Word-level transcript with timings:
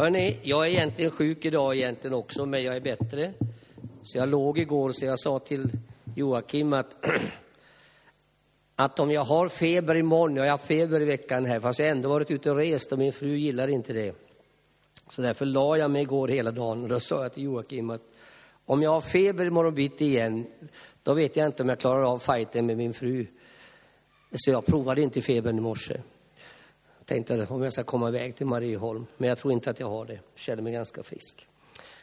Hörrni, 0.00 0.38
jag 0.42 0.66
är 0.66 0.70
egentligen 0.70 1.10
sjuk 1.10 1.44
idag 1.44 1.76
egentligen 1.76 2.14
också, 2.14 2.46
men 2.46 2.62
jag 2.62 2.76
är 2.76 2.80
bättre. 2.80 3.32
Så 4.02 4.18
jag 4.18 4.28
låg 4.28 4.58
igår, 4.58 4.92
så 4.92 5.04
jag 5.04 5.20
sa 5.20 5.38
till 5.38 5.70
Joakim 6.16 6.72
att, 6.72 6.96
att 8.76 9.00
om 9.00 9.10
jag 9.10 9.24
har 9.24 9.48
feber 9.48 9.94
imorgon, 9.94 10.36
jag 10.36 10.42
har 10.42 10.50
haft 10.50 10.66
feber 10.66 11.00
i 11.00 11.04
veckan 11.04 11.44
här, 11.44 11.60
fast 11.60 11.78
jag 11.78 11.88
ändå 11.88 12.08
varit 12.08 12.30
ute 12.30 12.50
och 12.50 12.56
rest 12.56 12.92
och 12.92 12.98
min 12.98 13.12
fru 13.12 13.36
gillar 13.36 13.68
inte 13.68 13.92
det. 13.92 14.14
Så 15.10 15.22
därför 15.22 15.46
la 15.46 15.76
jag 15.76 15.90
mig 15.90 16.02
igår 16.02 16.28
hela 16.28 16.50
dagen 16.50 16.82
och 16.82 16.88
då 16.88 17.00
sa 17.00 17.22
jag 17.22 17.32
till 17.32 17.42
Joakim 17.42 17.90
att 17.90 18.02
om 18.64 18.82
jag 18.82 18.90
har 18.90 19.00
feber 19.00 19.44
imorgon 19.46 19.74
bitti 19.74 20.04
igen, 20.04 20.46
då 21.02 21.14
vet 21.14 21.36
jag 21.36 21.46
inte 21.46 21.62
om 21.62 21.68
jag 21.68 21.78
klarar 21.78 22.02
av 22.12 22.18
fighten 22.18 22.66
med 22.66 22.76
min 22.76 22.94
fru. 22.94 23.26
Så 24.32 24.50
jag 24.50 24.66
provade 24.66 25.02
inte 25.02 25.22
febern 25.22 25.58
i 25.58 25.60
morse. 25.60 25.96
Tänkte 27.10 27.46
om 27.50 27.62
jag 27.62 27.72
ska 27.72 27.84
komma 27.84 28.08
iväg 28.08 28.36
till 28.36 28.46
Marieholm, 28.46 29.06
men 29.16 29.28
jag 29.28 29.38
tror 29.38 29.52
inte 29.52 29.70
att 29.70 29.80
jag 29.80 29.88
har 29.88 30.04
det. 30.04 30.12
Jag 30.12 30.22
känner 30.34 30.62
mig 30.62 30.72
ganska 30.72 31.02
frisk. 31.02 31.46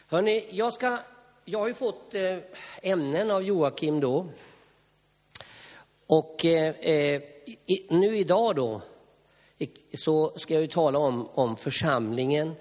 Hörrni, 0.07 0.47
jag, 0.51 0.73
ska, 0.73 0.97
jag 1.45 1.59
har 1.59 1.67
ju 1.67 1.73
fått 1.73 2.13
eh, 2.13 2.37
ämnen 2.81 3.31
av 3.31 3.43
Joakim 3.43 3.99
då. 3.99 4.27
Och 6.07 6.45
eh, 6.45 6.75
eh 6.79 7.21
nu 7.89 8.17
idag 8.17 8.55
då, 8.55 8.81
så 9.93 10.37
ska 10.37 10.53
jag 10.53 10.61
ju 10.61 10.67
tala 10.67 10.99
om, 10.99 11.27
om 11.27 11.57
församlingen 11.57 12.55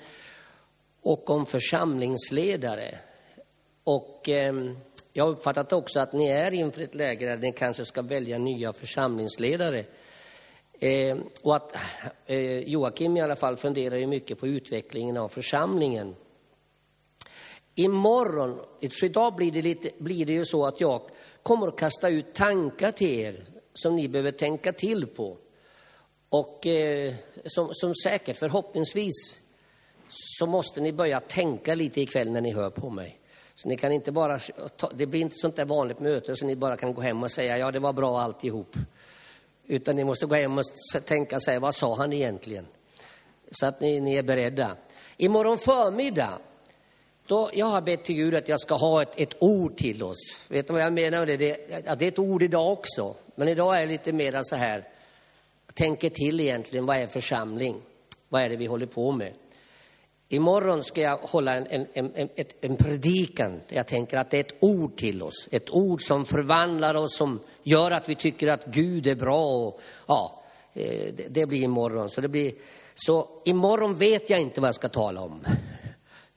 och 1.03 1.31
om 1.31 1.47
församlingsledare. 1.47 2.99
Och 3.85 4.29
eh, 4.29 4.55
jag 5.13 5.25
har 5.25 5.31
uppfattat 5.31 5.73
också 5.73 6.01
att 6.01 6.13
ni 6.13 6.27
är 6.27 6.55
inför 6.55 6.81
ett 6.81 6.95
läge 6.95 7.27
där 7.27 7.37
ni 7.37 7.53
kanske 7.53 7.85
ska 7.85 8.03
välja 8.03 8.39
nya 8.39 8.73
församlingsledare. 8.73 9.85
Eh, 10.81 11.17
och 11.43 11.57
att 11.57 11.77
eh, 12.27 12.59
Joakim 12.59 13.17
i 13.17 13.21
alla 13.21 13.37
fall 13.37 13.57
funderar 13.57 13.97
ju 13.97 14.07
mycket 14.07 14.39
på 14.39 14.47
utvecklingen 14.47 15.17
av 15.17 15.29
församlingen. 15.29 16.17
Imorgon, 17.75 18.61
så 18.91 19.07
idag 19.07 19.35
blir 19.35 19.53
det, 19.53 19.63
lite, 19.63 19.91
blir 19.99 20.27
det 20.27 20.33
ju 20.33 20.45
så 20.45 20.67
att 20.67 20.81
jag 20.81 21.01
kommer 21.43 21.69
att 21.69 21.79
kasta 21.79 22.09
ut 22.09 22.35
tankar 22.35 22.93
till 22.93 23.21
er 23.21 23.45
som 23.75 23.97
ni 23.97 24.09
behöver 24.09 24.31
tänka 24.31 24.73
till 24.73 25.07
på. 25.07 25.37
Och 26.29 26.67
eh, 26.67 27.15
som, 27.45 27.69
som 27.73 27.95
säkert, 27.95 28.37
förhoppningsvis, 28.37 29.41
så 30.09 30.47
måste 30.47 30.81
ni 30.81 30.93
börja 30.93 31.21
tänka 31.21 31.75
lite 31.75 32.01
ikväll 32.01 32.31
när 32.31 32.41
ni 32.41 32.53
hör 32.53 32.71
på 32.71 32.91
mig. 32.91 33.21
Så 33.55 33.69
ni 33.69 33.77
kan 33.77 33.93
inte 33.93 34.13
bara, 34.13 34.41
det 34.95 35.07
blir 35.07 35.21
inte 35.21 35.37
sånt 35.37 35.57
där 35.57 35.65
vanligt 35.65 36.01
möte 36.01 36.37
så 36.37 36.47
ni 36.47 36.57
bara 36.57 36.77
kan 36.77 36.95
gå 36.95 37.01
hem 37.01 37.23
och 37.23 37.31
säga 37.31 37.59
ja 37.59 37.71
det 37.71 37.79
var 37.79 37.93
bra 37.93 38.21
alltihop. 38.21 38.77
Utan 39.67 39.97
ni 39.97 40.05
måste 40.05 40.27
gå 40.27 40.35
hem 40.35 40.59
och 40.59 40.65
tänka 41.05 41.41
sig, 41.41 41.59
vad 41.59 41.75
sa 41.75 41.97
han 41.97 42.13
egentligen? 42.13 42.67
Så 43.51 43.67
att 43.67 43.81
ni, 43.81 44.01
ni 44.01 44.15
är 44.15 44.23
beredda. 44.23 44.77
Imorgon 45.17 45.59
förmiddag, 45.59 46.39
då 47.27 47.51
jag 47.55 47.67
har 47.67 47.81
bett 47.81 48.05
till 48.05 48.15
Gud 48.15 48.35
att 48.35 48.49
jag 48.49 48.61
ska 48.61 48.75
ha 48.75 49.03
ett, 49.03 49.13
ett 49.17 49.37
ord 49.39 49.77
till 49.77 50.03
oss. 50.03 50.37
Vet 50.49 50.69
ni 50.69 50.73
vad 50.73 50.83
jag 50.83 50.93
menar 50.93 51.19
med 51.19 51.29
det? 51.29 51.37
Det, 51.37 51.83
ja, 51.87 51.95
det 51.95 52.05
är 52.05 52.09
ett 52.09 52.19
ord 52.19 52.43
idag 52.43 52.73
också. 52.73 53.15
Men 53.35 53.49
idag 53.49 53.77
är 53.77 53.81
det 53.81 53.93
lite 53.93 54.13
mera 54.13 54.45
så 54.45 54.57
här, 54.57 54.89
tänker 55.75 56.11
till 56.11 56.41
egentligen, 56.41 56.87
vad 56.87 56.97
är 56.97 57.07
församling? 57.07 57.83
Vad 58.29 58.43
är 58.43 58.49
det 58.49 58.57
vi 58.57 58.67
håller 58.67 58.87
på 58.87 59.13
med? 59.13 59.33
Imorgon 60.29 60.85
ska 60.85 61.01
jag 61.01 61.17
hålla 61.17 61.57
en, 61.57 61.67
en, 61.67 61.87
en, 61.93 62.29
en, 62.35 62.47
en 62.61 62.77
predikan 62.77 63.61
jag 63.69 63.87
tänker 63.87 64.19
att 64.19 64.31
det 64.31 64.37
är 64.37 64.41
ett 64.41 64.57
ord 64.61 64.97
till 64.97 65.23
oss. 65.23 65.49
Ett 65.51 65.71
ord 65.71 66.03
som 66.03 66.25
förvandlar 66.25 66.95
oss, 66.95 67.17
som 67.17 67.41
gör 67.63 67.91
att 67.91 68.09
vi 68.09 68.15
tycker 68.15 68.49
att 68.49 68.67
Gud 68.67 69.07
är 69.07 69.15
bra. 69.15 69.47
Och, 69.47 69.81
ja, 70.07 70.43
eh, 70.75 71.15
det, 71.15 71.27
det 71.29 71.47
blir 71.47 71.63
imorgon. 71.63 72.09
Så, 72.09 72.21
det 72.21 72.29
blir, 72.29 72.53
så 72.95 73.29
imorgon 73.45 73.95
vet 73.95 74.31
jag 74.31 74.41
inte 74.41 74.61
vad 74.61 74.69
jag 74.69 74.75
ska 74.75 74.89
tala 74.89 75.21
om. 75.21 75.45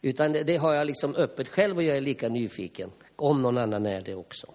Utan 0.01 0.33
det, 0.33 0.43
det 0.43 0.57
har 0.57 0.73
jag 0.73 0.87
liksom 0.87 1.15
öppet 1.15 1.47
själv 1.47 1.77
och 1.77 1.83
jag 1.83 1.97
är 1.97 2.01
lika 2.01 2.29
nyfiken. 2.29 2.91
Om 3.15 3.41
någon 3.41 3.57
annan 3.57 3.85
är 3.85 4.01
det 4.01 4.15
också. 4.15 4.47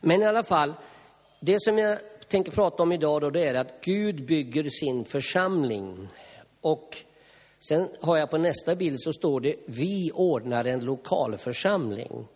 Men 0.00 0.22
i 0.22 0.24
alla 0.24 0.42
fall, 0.42 0.74
det 1.40 1.60
som 1.60 1.78
jag 1.78 1.98
tänker 2.28 2.52
prata 2.52 2.82
om 2.82 2.92
idag 2.92 3.20
då, 3.20 3.30
det 3.30 3.44
är 3.44 3.54
att 3.54 3.80
Gud 3.80 4.26
bygger 4.26 4.70
sin 4.70 5.04
församling. 5.04 6.08
Och 6.60 6.96
Sen 7.60 7.88
har 8.00 8.16
jag 8.16 8.30
på 8.30 8.38
nästa 8.38 8.76
bild 8.76 9.00
så 9.00 9.12
står 9.12 9.40
det 9.40 9.54
vi 9.66 10.10
ordnar 10.14 10.64
en 10.64 10.84
lokalförsamling. 10.84 12.26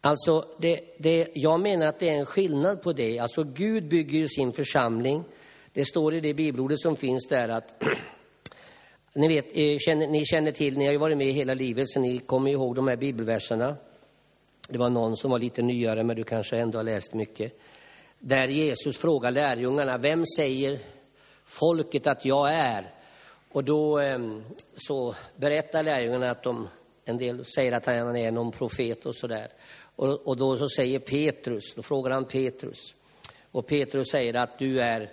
Alltså, 0.00 0.44
det, 0.58 0.80
det, 0.98 1.28
jag 1.34 1.60
menar 1.60 1.86
att 1.86 1.98
det 1.98 2.08
är 2.08 2.18
en 2.18 2.26
skillnad 2.26 2.82
på 2.82 2.92
det. 2.92 3.18
Alltså, 3.18 3.44
Gud 3.44 3.88
bygger 3.88 4.18
ju 4.18 4.28
sin 4.28 4.52
församling. 4.52 5.24
Det 5.72 5.84
står 5.84 6.14
i 6.14 6.20
det 6.20 6.34
bibelordet 6.34 6.80
som 6.80 6.96
finns 6.96 7.26
där 7.28 7.48
att 7.48 7.82
ni, 9.14 9.28
vet, 9.28 9.46
eh, 9.52 9.78
känner, 9.78 10.06
ni 10.06 10.26
känner 10.26 10.52
till, 10.52 10.78
ni 10.78 10.84
har 10.84 10.92
ju 10.92 10.98
varit 10.98 11.16
med 11.16 11.32
hela 11.32 11.54
livet 11.54 11.88
så 11.88 12.00
ni 12.00 12.18
kommer 12.18 12.50
ihåg 12.50 12.74
de 12.74 12.88
här 12.88 12.96
bibelverserna. 12.96 13.76
Det 14.68 14.78
var 14.78 14.90
någon 14.90 15.16
som 15.16 15.30
var 15.30 15.38
lite 15.38 15.62
nyare, 15.62 16.04
men 16.04 16.16
du 16.16 16.24
kanske 16.24 16.58
ändå 16.58 16.78
har 16.78 16.82
läst 16.82 17.14
mycket. 17.14 17.58
Där 18.18 18.48
Jesus 18.48 18.98
frågar 18.98 19.30
lärjungarna, 19.30 19.98
vem 19.98 20.24
säger 20.36 20.78
folket 21.44 22.06
att 22.06 22.24
jag 22.24 22.54
är? 22.54 22.97
Och 23.52 23.64
då 23.64 23.98
ehm, 23.98 24.44
så 24.76 25.14
berättar 25.36 25.82
lärjungarna 25.82 26.30
att 26.30 26.42
de, 26.42 26.68
en 27.04 27.18
del 27.18 27.44
säger 27.44 27.72
att 27.72 27.86
han 27.86 28.16
är 28.16 28.30
någon 28.30 28.52
profet 28.52 29.06
och 29.06 29.16
sådär. 29.16 29.48
Och, 29.96 30.26
och 30.26 30.36
då 30.36 30.56
så 30.56 30.68
säger 30.68 30.98
Petrus, 30.98 31.74
då 31.74 31.82
frågar 31.82 32.10
han 32.10 32.24
Petrus. 32.24 32.94
Och 33.52 33.66
Petrus 33.66 34.10
säger 34.10 34.34
att 34.34 34.58
du 34.58 34.80
är, 34.80 35.12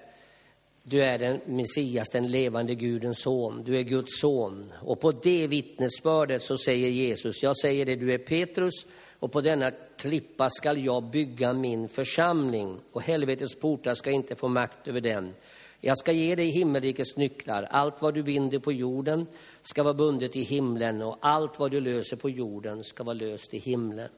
du 0.84 1.04
är 1.04 1.20
den 1.20 1.42
Messias, 1.46 2.10
den 2.10 2.32
levande 2.32 2.76
Gudens 2.76 3.22
son. 3.22 3.64
Du 3.64 3.78
är 3.78 3.82
Guds 3.82 4.20
son. 4.20 4.74
Och 4.82 5.00
på 5.00 5.12
det 5.12 5.48
vittnesbördet 5.48 6.44
så 6.44 6.58
säger 6.58 6.90
Jesus, 6.90 7.44
jag 7.44 7.58
säger 7.58 7.86
det, 7.86 7.96
du 7.96 8.14
är 8.14 8.18
Petrus 8.18 8.86
och 9.20 9.32
på 9.32 9.42
denna 9.42 9.72
klippa 9.98 10.50
skall 10.50 10.86
jag 10.86 11.04
bygga 11.04 11.54
min 11.54 11.90
församling 11.90 12.80
och 12.92 13.02
helvetets 13.02 13.56
portar 13.56 13.96
ska 13.96 14.12
inte 14.12 14.36
få 14.36 14.48
makt 14.48 14.88
över 14.88 15.02
den. 15.02 15.34
Jag 15.82 15.98
ska 15.98 16.12
ge 16.12 16.36
dig 16.36 16.50
himmelrikets 16.50 17.18
nycklar. 17.18 17.68
Allt 17.72 18.02
vad 18.02 18.14
du 18.14 18.24
binder 18.24 18.60
på 18.60 18.72
jorden 18.72 19.26
ska 19.62 19.84
vara 19.84 19.94
bundet 19.94 20.36
i 20.36 20.42
himlen 20.42 21.02
och 21.02 21.18
allt 21.22 21.60
vad 21.60 21.72
du 21.72 21.82
löser 21.82 22.18
på 22.18 22.30
jorden 22.30 22.84
ska 22.84 23.04
vara 23.04 23.14
löst 23.14 23.54
i 23.54 23.58
himlen. 23.58 24.10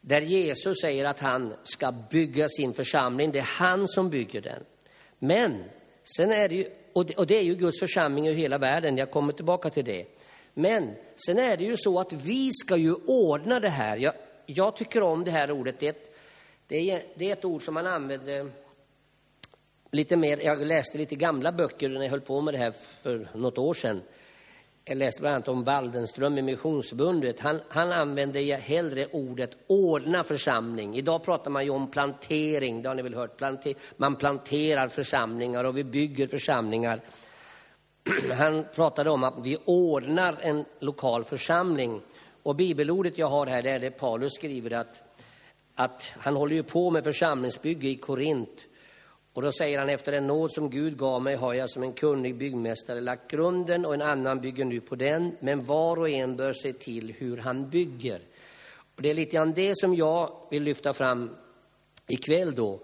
Där 0.00 0.20
Jesus 0.20 0.80
säger 0.82 1.04
att 1.04 1.20
han 1.20 1.54
ska 1.62 1.92
bygga 2.10 2.48
sin 2.48 2.74
församling, 2.74 3.32
det 3.32 3.38
är 3.38 3.58
han 3.58 3.88
som 3.88 4.10
bygger 4.10 4.40
den. 4.40 4.62
Men 5.18 5.64
sen 6.16 6.32
är 6.32 6.48
det 6.48 6.54
ju, 6.54 6.66
och 6.92 7.26
det 7.26 7.38
är 7.38 7.42
ju 7.42 7.54
Guds 7.54 7.80
församling 7.80 8.28
i 8.28 8.32
hela 8.32 8.58
världen, 8.58 8.96
jag 8.96 9.10
kommer 9.10 9.32
tillbaka 9.32 9.70
till 9.70 9.84
det. 9.84 10.06
Men 10.54 10.94
sen 11.26 11.38
är 11.38 11.56
det 11.56 11.64
ju 11.64 11.76
så 11.76 12.00
att 12.00 12.12
vi 12.12 12.50
ska 12.52 12.76
ju 12.76 12.94
ordna 13.06 13.60
det 13.60 13.68
här. 13.68 13.96
Jag, 13.96 14.12
jag 14.46 14.76
tycker 14.76 15.02
om 15.02 15.24
det 15.24 15.30
här 15.30 15.50
ordet, 15.50 15.80
det 15.80 15.86
är, 15.86 15.90
ett, 15.90 16.14
det, 16.66 16.90
är, 16.90 17.02
det 17.14 17.28
är 17.28 17.32
ett 17.32 17.44
ord 17.44 17.62
som 17.62 17.74
man 17.74 17.86
använder 17.86 18.50
lite 19.90 20.16
mer, 20.16 20.38
jag 20.44 20.66
läste 20.66 20.98
lite 20.98 21.14
gamla 21.14 21.52
böcker 21.52 21.88
när 21.88 22.02
jag 22.02 22.10
höll 22.10 22.20
på 22.20 22.40
med 22.40 22.54
det 22.54 22.58
här 22.58 22.72
för 22.72 23.28
något 23.34 23.58
år 23.58 23.74
sedan. 23.74 24.02
Jag 24.84 24.96
läste 24.96 25.20
bland 25.20 25.34
annat 25.34 25.48
om 25.48 25.64
Waldenström 25.64 26.38
i 26.38 26.42
Missionsförbundet. 26.42 27.40
Han, 27.40 27.60
han 27.68 27.92
använde 27.92 28.40
hellre 28.40 29.06
ordet 29.06 29.50
ordna 29.66 30.24
församling. 30.24 30.96
Idag 30.96 31.24
pratar 31.24 31.50
man 31.50 31.64
ju 31.64 31.70
om 31.70 31.90
plantering, 31.90 32.82
det 32.82 32.88
har 32.88 32.94
ni 32.94 33.02
väl 33.02 33.14
hört. 33.14 33.36
Planter, 33.36 33.74
man 33.96 34.16
planterar 34.16 34.88
församlingar 34.88 35.64
och 35.64 35.76
vi 35.76 35.84
bygger 35.84 36.26
församlingar. 36.26 37.00
Han 38.38 38.64
pratade 38.74 39.10
om 39.10 39.24
att 39.24 39.34
vi 39.42 39.56
ordnar 39.64 40.38
en 40.40 40.64
lokal 40.80 41.24
församling. 41.24 42.00
Och 42.42 42.56
bibelordet 42.56 43.18
jag 43.18 43.26
har 43.26 43.46
här, 43.46 43.62
det 43.62 43.70
är 43.70 43.78
det 43.78 43.90
Paulus 43.90 44.34
skriver 44.34 44.70
att, 44.70 45.02
att 45.74 46.12
han 46.18 46.36
håller 46.36 46.54
ju 46.54 46.62
på 46.62 46.90
med 46.90 47.04
församlingsbygge 47.04 47.88
i 47.88 47.96
Korint. 47.96 48.66
Och 49.32 49.42
då 49.42 49.52
säger 49.52 49.78
han, 49.78 49.88
efter 49.88 50.12
den 50.12 50.26
nåd 50.26 50.52
som 50.52 50.70
Gud 50.70 50.98
gav 50.98 51.22
mig 51.22 51.36
har 51.36 51.54
jag 51.54 51.70
som 51.70 51.82
en 51.82 51.92
kunnig 51.92 52.36
byggmästare 52.36 53.00
lagt 53.00 53.30
grunden 53.30 53.86
och 53.86 53.94
en 53.94 54.02
annan 54.02 54.40
bygger 54.40 54.64
nu 54.64 54.80
på 54.80 54.96
den. 54.96 55.36
Men 55.40 55.64
var 55.64 55.98
och 55.98 56.08
en 56.08 56.36
bör 56.36 56.52
se 56.52 56.72
till 56.72 57.14
hur 57.18 57.36
han 57.36 57.70
bygger. 57.70 58.20
Och 58.96 59.02
det 59.02 59.10
är 59.10 59.14
lite 59.14 59.36
grann 59.36 59.52
det 59.52 59.72
som 59.76 59.94
jag 59.94 60.36
vill 60.50 60.62
lyfta 60.62 60.92
fram 60.92 61.30
ikväll 62.08 62.54
då. 62.54 62.80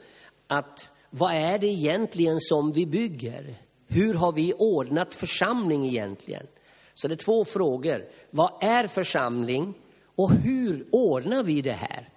Att 0.46 0.88
vad 1.10 1.34
är 1.34 1.58
det 1.58 1.66
egentligen 1.66 2.40
som 2.40 2.72
vi 2.72 2.86
bygger? 2.86 3.56
Hur 3.88 4.14
har 4.14 4.32
vi 4.32 4.52
ordnat 4.52 5.14
församling 5.14 5.86
egentligen? 5.86 6.46
Så 6.94 7.08
det 7.08 7.14
är 7.14 7.16
två 7.16 7.44
frågor. 7.44 8.04
Vad 8.30 8.52
är 8.60 8.86
församling 8.86 9.74
och 10.16 10.30
hur 10.30 10.86
ordnar 10.92 11.42
vi 11.42 11.62
det 11.62 11.72
här? 11.72 12.08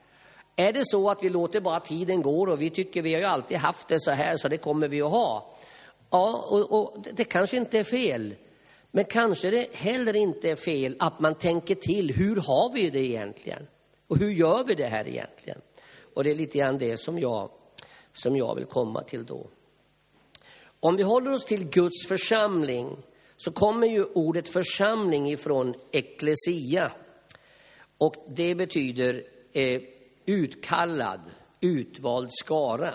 Är 0.56 0.74
det 0.74 0.86
så 0.86 1.10
att 1.10 1.24
vi 1.24 1.30
låter 1.30 1.62
bara 1.62 1.80
tiden 1.80 2.22
gå 2.22 2.52
och 2.52 2.62
vi 2.62 2.70
tycker 2.70 3.02
vi 3.02 3.14
har 3.14 3.20
ju 3.20 3.26
alltid 3.26 3.58
haft 3.58 3.88
det 3.88 4.00
så 4.00 4.12
här 4.12 4.38
så 4.38 4.48
det 4.48 4.58
kommer 4.58 4.88
vi 4.88 5.02
att 5.02 5.12
ha. 5.12 5.56
Ja, 6.10 6.46
och, 6.50 6.80
och 6.80 7.06
det 7.14 7.24
kanske 7.24 7.58
inte 7.58 7.80
är 7.80 7.84
fel. 7.84 8.36
Men 8.92 9.06
kanske 9.06 9.52
det 9.52 9.76
heller 9.76 10.16
inte 10.16 10.50
är 10.50 10.56
fel 10.56 10.96
att 11.00 11.20
man 11.20 11.36
tänker 11.36 11.76
till, 11.76 12.14
hur 12.16 12.36
har 12.36 12.74
vi 12.74 12.90
det 12.90 13.00
egentligen? 13.00 13.68
Och 14.08 14.18
hur 14.18 14.32
gör 14.32 14.64
vi 14.64 14.76
det 14.76 14.88
här 14.88 15.08
egentligen? 15.08 15.62
Och 16.14 16.24
det 16.24 16.32
är 16.32 16.36
lite 16.36 16.58
grann 16.58 16.78
det 16.78 16.98
som 16.98 17.20
jag, 17.20 17.50
som 18.14 18.38
jag 18.38 18.56
vill 18.56 18.66
komma 18.66 19.02
till 19.02 19.26
då. 19.26 19.48
Om 20.84 20.96
vi 20.96 21.04
håller 21.04 21.34
oss 21.34 21.46
till 21.46 21.70
Guds 21.70 22.08
församling 22.08 22.98
så 23.38 23.52
kommer 23.52 23.88
ju 23.88 24.04
ordet 24.04 24.50
församling 24.50 25.32
ifrån 25.32 25.76
eklesia. 25.92 26.92
Och 27.98 28.16
det 28.30 28.56
betyder 28.56 29.24
eh, 29.54 29.82
utkallad, 30.26 31.22
utvald 31.60 32.30
skara. 32.32 32.94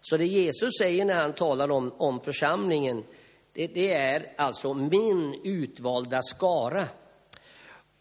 Så 0.00 0.16
det 0.16 0.26
Jesus 0.26 0.78
säger 0.78 1.04
när 1.04 1.14
han 1.14 1.32
talar 1.32 1.70
om, 1.70 1.92
om 1.92 2.20
församlingen, 2.20 3.04
det, 3.52 3.66
det 3.66 3.92
är 3.92 4.32
alltså 4.38 4.74
min 4.74 5.40
utvalda 5.44 6.22
skara. 6.22 6.88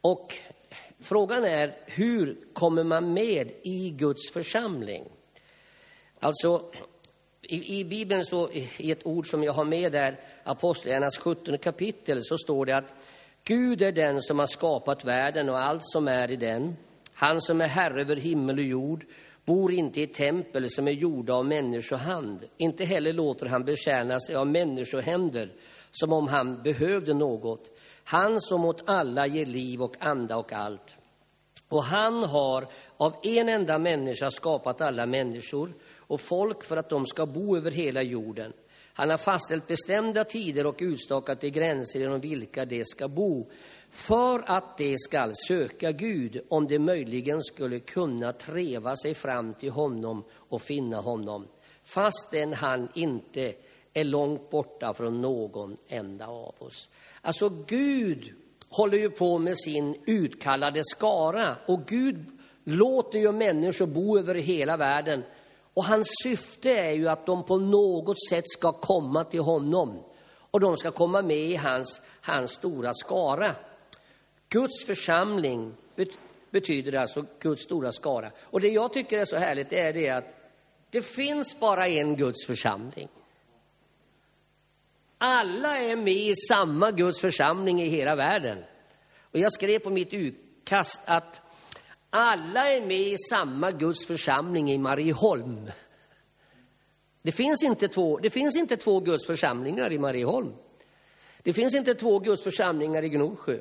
Och 0.02 0.36
frågan 1.00 1.46
är, 1.46 1.78
hur 1.86 2.38
kommer 2.54 2.84
man 2.84 3.14
med 3.14 3.52
i 3.64 3.90
Guds 3.90 4.32
församling? 4.32 5.04
Alltså, 6.20 6.72
i, 7.50 7.80
i 7.80 7.86
Bibeln, 7.86 8.26
så, 8.26 8.50
i 8.78 8.92
ett 8.92 9.06
ord 9.06 9.30
som 9.30 9.44
jag 9.44 9.54
har 9.54 9.66
med 9.66 9.92
där, 9.92 10.20
Apostlagärningarnas 10.44 11.18
17 11.18 11.58
kapitel, 11.58 12.20
så 12.24 12.38
står 12.38 12.66
det 12.66 12.78
att 12.78 12.94
Gud 13.44 13.82
är 13.82 13.92
den 13.92 14.22
som 14.22 14.40
har 14.40 14.48
skapat 14.48 15.06
världen 15.06 15.50
och 15.50 15.60
allt 15.60 15.86
som 15.86 16.08
är 16.08 16.32
i 16.32 16.36
den. 16.36 16.76
Han 17.14 17.42
som 17.42 17.62
är 17.62 17.68
herre 17.68 18.02
över 18.02 18.16
himmel 18.16 18.58
och 18.58 18.64
jord 18.64 19.06
bor 19.46 19.74
inte 19.74 20.02
i 20.02 20.08
tempel 20.08 20.70
som 20.70 20.88
är 20.88 20.92
gjorda 20.92 21.34
av 21.34 21.46
människohand. 21.46 22.40
Inte 22.58 22.86
heller 22.86 23.14
låter 23.14 23.46
han 23.46 23.66
betjäna 23.66 24.20
sig 24.20 24.36
av 24.36 24.48
människohänder 24.48 25.52
som 25.92 26.14
om 26.14 26.28
han 26.28 26.64
behövde 26.64 27.14
något. 27.14 27.70
Han 28.04 28.42
som 28.42 28.66
åt 28.66 28.84
alla 28.86 29.28
ger 29.28 29.46
liv 29.46 29.82
och 29.82 29.96
anda 30.00 30.38
och 30.38 30.54
allt. 30.54 30.96
Och 31.70 31.84
han 31.84 32.24
har 32.24 32.68
av 32.98 33.16
en 33.24 33.50
enda 33.50 33.80
människa 33.80 34.32
skapat 34.32 34.82
alla 34.82 35.06
människor 35.06 35.74
och 36.08 36.22
folk 36.22 36.64
för 36.64 36.78
att 36.78 36.90
de 36.90 37.06
ska 37.06 37.26
bo 37.26 37.58
över 37.58 37.72
hela 37.72 38.02
jorden. 38.02 38.54
Han 38.94 39.10
har 39.10 39.18
fastställt 39.18 39.68
bestämda 39.68 40.24
tider 40.24 40.66
och 40.66 40.78
utstakat 40.80 41.42
de 41.42 41.50
gränser 41.50 42.00
genom 42.00 42.20
vilka 42.20 42.66
de 42.66 42.86
ska 42.86 43.08
bo 43.08 43.50
för 43.90 44.44
att 44.46 44.78
de 44.78 44.98
skall 44.98 45.32
söka 45.48 45.92
Gud 45.92 46.42
om 46.50 46.68
de 46.68 46.80
möjligen 46.80 47.44
skulle 47.44 47.80
kunna 47.80 48.34
treva 48.34 48.96
sig 48.96 49.14
fram 49.14 49.54
till 49.54 49.72
honom 49.72 50.24
och 50.32 50.62
finna 50.62 50.98
honom 50.98 51.48
fastän 51.86 52.54
han 52.54 52.90
inte 52.94 53.54
är 53.94 54.04
långt 54.04 54.50
borta 54.50 54.94
från 54.94 55.22
någon 55.22 55.78
enda 55.88 56.28
av 56.28 56.56
oss. 56.60 56.90
Alltså 57.22 57.50
Gud 57.50 58.34
håller 58.70 58.98
ju 58.98 59.10
på 59.10 59.40
med 59.40 59.60
sin 59.60 60.04
utkallade 60.08 60.82
skara 60.84 61.56
och 61.66 61.86
Gud 61.88 62.26
låter 62.64 63.20
ju 63.20 63.32
människor 63.32 63.88
bo 63.88 64.18
över 64.18 64.36
hela 64.36 64.78
världen 64.78 65.24
och 65.76 65.86
hans 65.86 66.08
syfte 66.24 66.70
är 66.70 66.92
ju 66.92 67.08
att 67.08 67.26
de 67.26 67.46
på 67.46 67.58
något 67.58 68.28
sätt 68.30 68.50
ska 68.50 68.72
komma 68.72 69.24
till 69.24 69.40
honom 69.40 70.04
och 70.52 70.60
de 70.60 70.78
ska 70.78 70.92
komma 70.92 71.22
med 71.22 71.38
i 71.38 71.56
hans, 71.56 72.02
hans 72.22 72.52
stora 72.52 72.94
skara. 72.94 73.56
Guds 74.50 74.86
församling 74.86 75.74
betyder 76.52 76.94
alltså 76.94 77.26
Guds 77.40 77.64
stora 77.64 77.92
skara. 77.92 78.32
Och 78.42 78.62
det 78.62 78.70
jag 78.70 78.94
tycker 78.94 79.20
är 79.20 79.26
så 79.26 79.36
härligt 79.36 79.74
är 79.74 79.94
det 79.94 80.10
att 80.10 80.36
det 80.90 81.02
finns 81.02 81.60
bara 81.60 81.88
en 81.88 82.16
Guds 82.16 82.46
församling. 82.46 83.08
Alla 85.18 85.80
är 85.80 85.96
med 85.96 86.14
i 86.14 86.36
samma 86.36 86.92
Guds 86.92 87.22
församling 87.22 87.82
i 87.82 87.88
hela 87.88 88.16
världen. 88.16 88.64
Och 89.22 89.40
jag 89.40 89.54
skrev 89.54 89.80
på 89.80 89.90
mitt 89.90 90.14
utkast 90.14 91.02
att 91.06 91.42
alla 92.16 92.72
är 92.72 92.82
med 92.82 93.00
i 93.00 93.18
samma 93.18 93.72
Guds 93.72 94.06
församling 94.06 94.72
i 94.72 94.78
Marieholm. 94.78 95.72
Det 97.22 97.32
finns 97.32 97.64
inte 97.64 97.88
två, 97.88 98.18
det 98.18 98.30
finns 98.30 98.56
inte 98.56 98.78
två 98.78 99.00
Guds 99.00 99.26
församlingar 99.26 99.92
i 99.92 100.00
Marieholm. 100.00 100.54
Det 101.44 101.54
finns 101.54 101.74
inte 101.74 101.96
två 101.96 102.20
Guds 102.20 102.44
församlingar 102.44 103.04
i 103.04 103.10
Gnosjö 103.10 103.60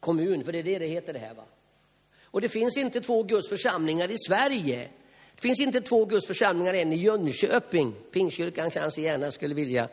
kommun, 0.00 0.44
för 0.44 0.52
det 0.52 0.58
är 0.58 0.62
det 0.62 0.78
det 0.78 0.86
heter 0.86 1.12
det 1.12 1.18
här. 1.18 1.34
Va? 1.34 1.44
Och 2.24 2.40
det 2.40 2.48
finns 2.48 2.76
inte 2.76 3.00
två 3.00 3.22
Guds 3.22 3.48
församlingar 3.48 4.10
i 4.10 4.18
Sverige. 4.18 4.88
Det 5.34 5.40
finns 5.40 5.60
inte 5.60 5.80
två 5.80 6.04
Guds 6.04 6.26
församlingar, 6.26 6.74
än 6.74 6.92
i 6.92 6.96
Jönköping. 6.96 7.94
Pingstkyrkan 8.12 8.70
kanske 8.70 9.00
gärna 9.00 9.30
skulle 9.30 9.54
vilja 9.54 9.88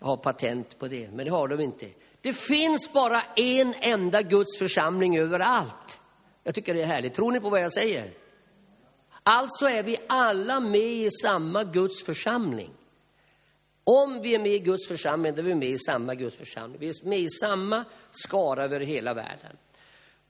ha 0.00 0.16
patent 0.16 0.78
på 0.78 0.88
det, 0.88 1.08
men 1.12 1.24
det 1.24 1.30
har 1.30 1.48
de 1.48 1.60
inte. 1.60 1.86
Det 2.20 2.32
finns 2.32 2.92
bara 2.92 3.22
en 3.36 3.74
enda 3.80 4.22
Guds 4.22 4.58
församling 4.58 5.18
överallt. 5.18 6.00
Jag 6.46 6.54
tycker 6.54 6.74
det 6.74 6.82
är 6.82 6.86
härligt. 6.86 7.14
Tror 7.14 7.32
ni 7.32 7.40
på 7.40 7.50
vad 7.50 7.62
jag 7.62 7.72
säger? 7.72 8.10
Alltså 9.22 9.68
är 9.68 9.82
vi 9.82 9.96
alla 10.06 10.60
med 10.60 10.80
i 10.80 11.10
samma 11.10 11.64
Guds 11.64 12.04
församling. 12.04 12.70
Om 13.84 14.22
vi 14.22 14.34
är 14.34 14.38
med 14.38 14.52
i 14.52 14.58
Guds 14.58 14.88
församling, 14.88 15.34
då 15.34 15.38
är 15.38 15.42
vi 15.42 15.54
med 15.54 15.68
i 15.68 15.78
samma 15.78 16.14
Guds 16.14 16.36
församling. 16.36 16.80
Vi 16.80 16.88
är 16.88 17.08
med 17.08 17.18
i 17.18 17.28
samma 17.30 17.84
skara 18.10 18.64
över 18.64 18.80
hela 18.80 19.14
världen. 19.14 19.56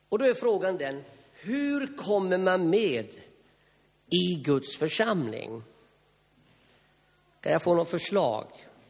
Och 0.08 0.18
då 0.18 0.24
är 0.24 0.34
frågan 0.34 0.76
den, 0.76 1.04
hur 1.32 1.96
kommer 1.96 2.38
man 2.38 2.70
med 2.70 3.06
i 4.10 4.42
Guds 4.44 4.76
församling? 4.76 5.62
Kan 7.40 7.52
jag 7.52 7.62
få 7.62 7.74
något 7.74 7.90
förslag? 7.90 8.46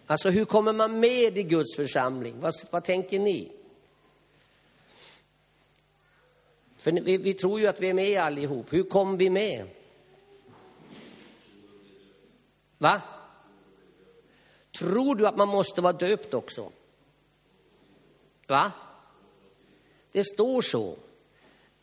Alltså 0.07 0.31
hur 0.31 0.45
kommer 0.45 0.73
man 0.73 1.01
med 1.01 1.39
i 1.39 1.43
Guds 1.43 1.77
församling? 1.77 2.41
Vad, 2.41 2.55
vad 2.71 2.85
tänker 2.85 3.19
ni? 3.19 3.56
För 6.87 6.93
vi, 6.93 7.17
vi, 7.17 7.35
tror 7.35 7.61
ju 7.61 7.67
att 7.67 7.81
vi 7.81 7.89
är 7.89 7.95
med 7.95 8.21
allihop. 8.21 8.73
Hur 8.73 8.83
kom 8.83 9.17
vi 9.17 9.31
med? 9.31 9.67
Va? 12.79 13.03
Tror 14.79 15.15
du 15.15 15.27
att 15.27 15.37
man 15.37 15.49
måste 15.49 15.81
vara 15.81 15.93
döpt 15.93 16.35
också? 16.35 16.73
Va? 18.47 18.73
Det 20.13 20.25
står 20.25 20.63
så. 20.63 20.97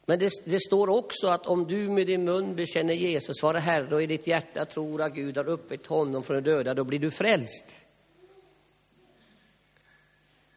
Men 0.05 0.19
det, 0.19 0.31
det, 0.45 0.59
står 0.59 0.89
också 0.89 1.27
att 1.27 1.47
om 1.47 1.67
du 1.67 1.89
med 1.89 2.07
din 2.07 2.23
mun 2.23 2.55
bekänner 2.55 2.94
Jesus 2.94 3.44
vara 3.44 3.59
Herre 3.59 3.95
och 3.95 4.03
i 4.03 4.07
ditt 4.07 4.27
hjärta 4.27 4.65
tror 4.65 5.01
att 5.01 5.13
Gud 5.13 5.38
har 5.38 5.47
uppväckt 5.47 5.88
honom 5.88 6.23
från 6.23 6.44
de 6.44 6.51
döda, 6.51 6.73
då 6.73 6.83
blir 6.83 7.00
du 7.00 7.11
frälst. 7.11 7.65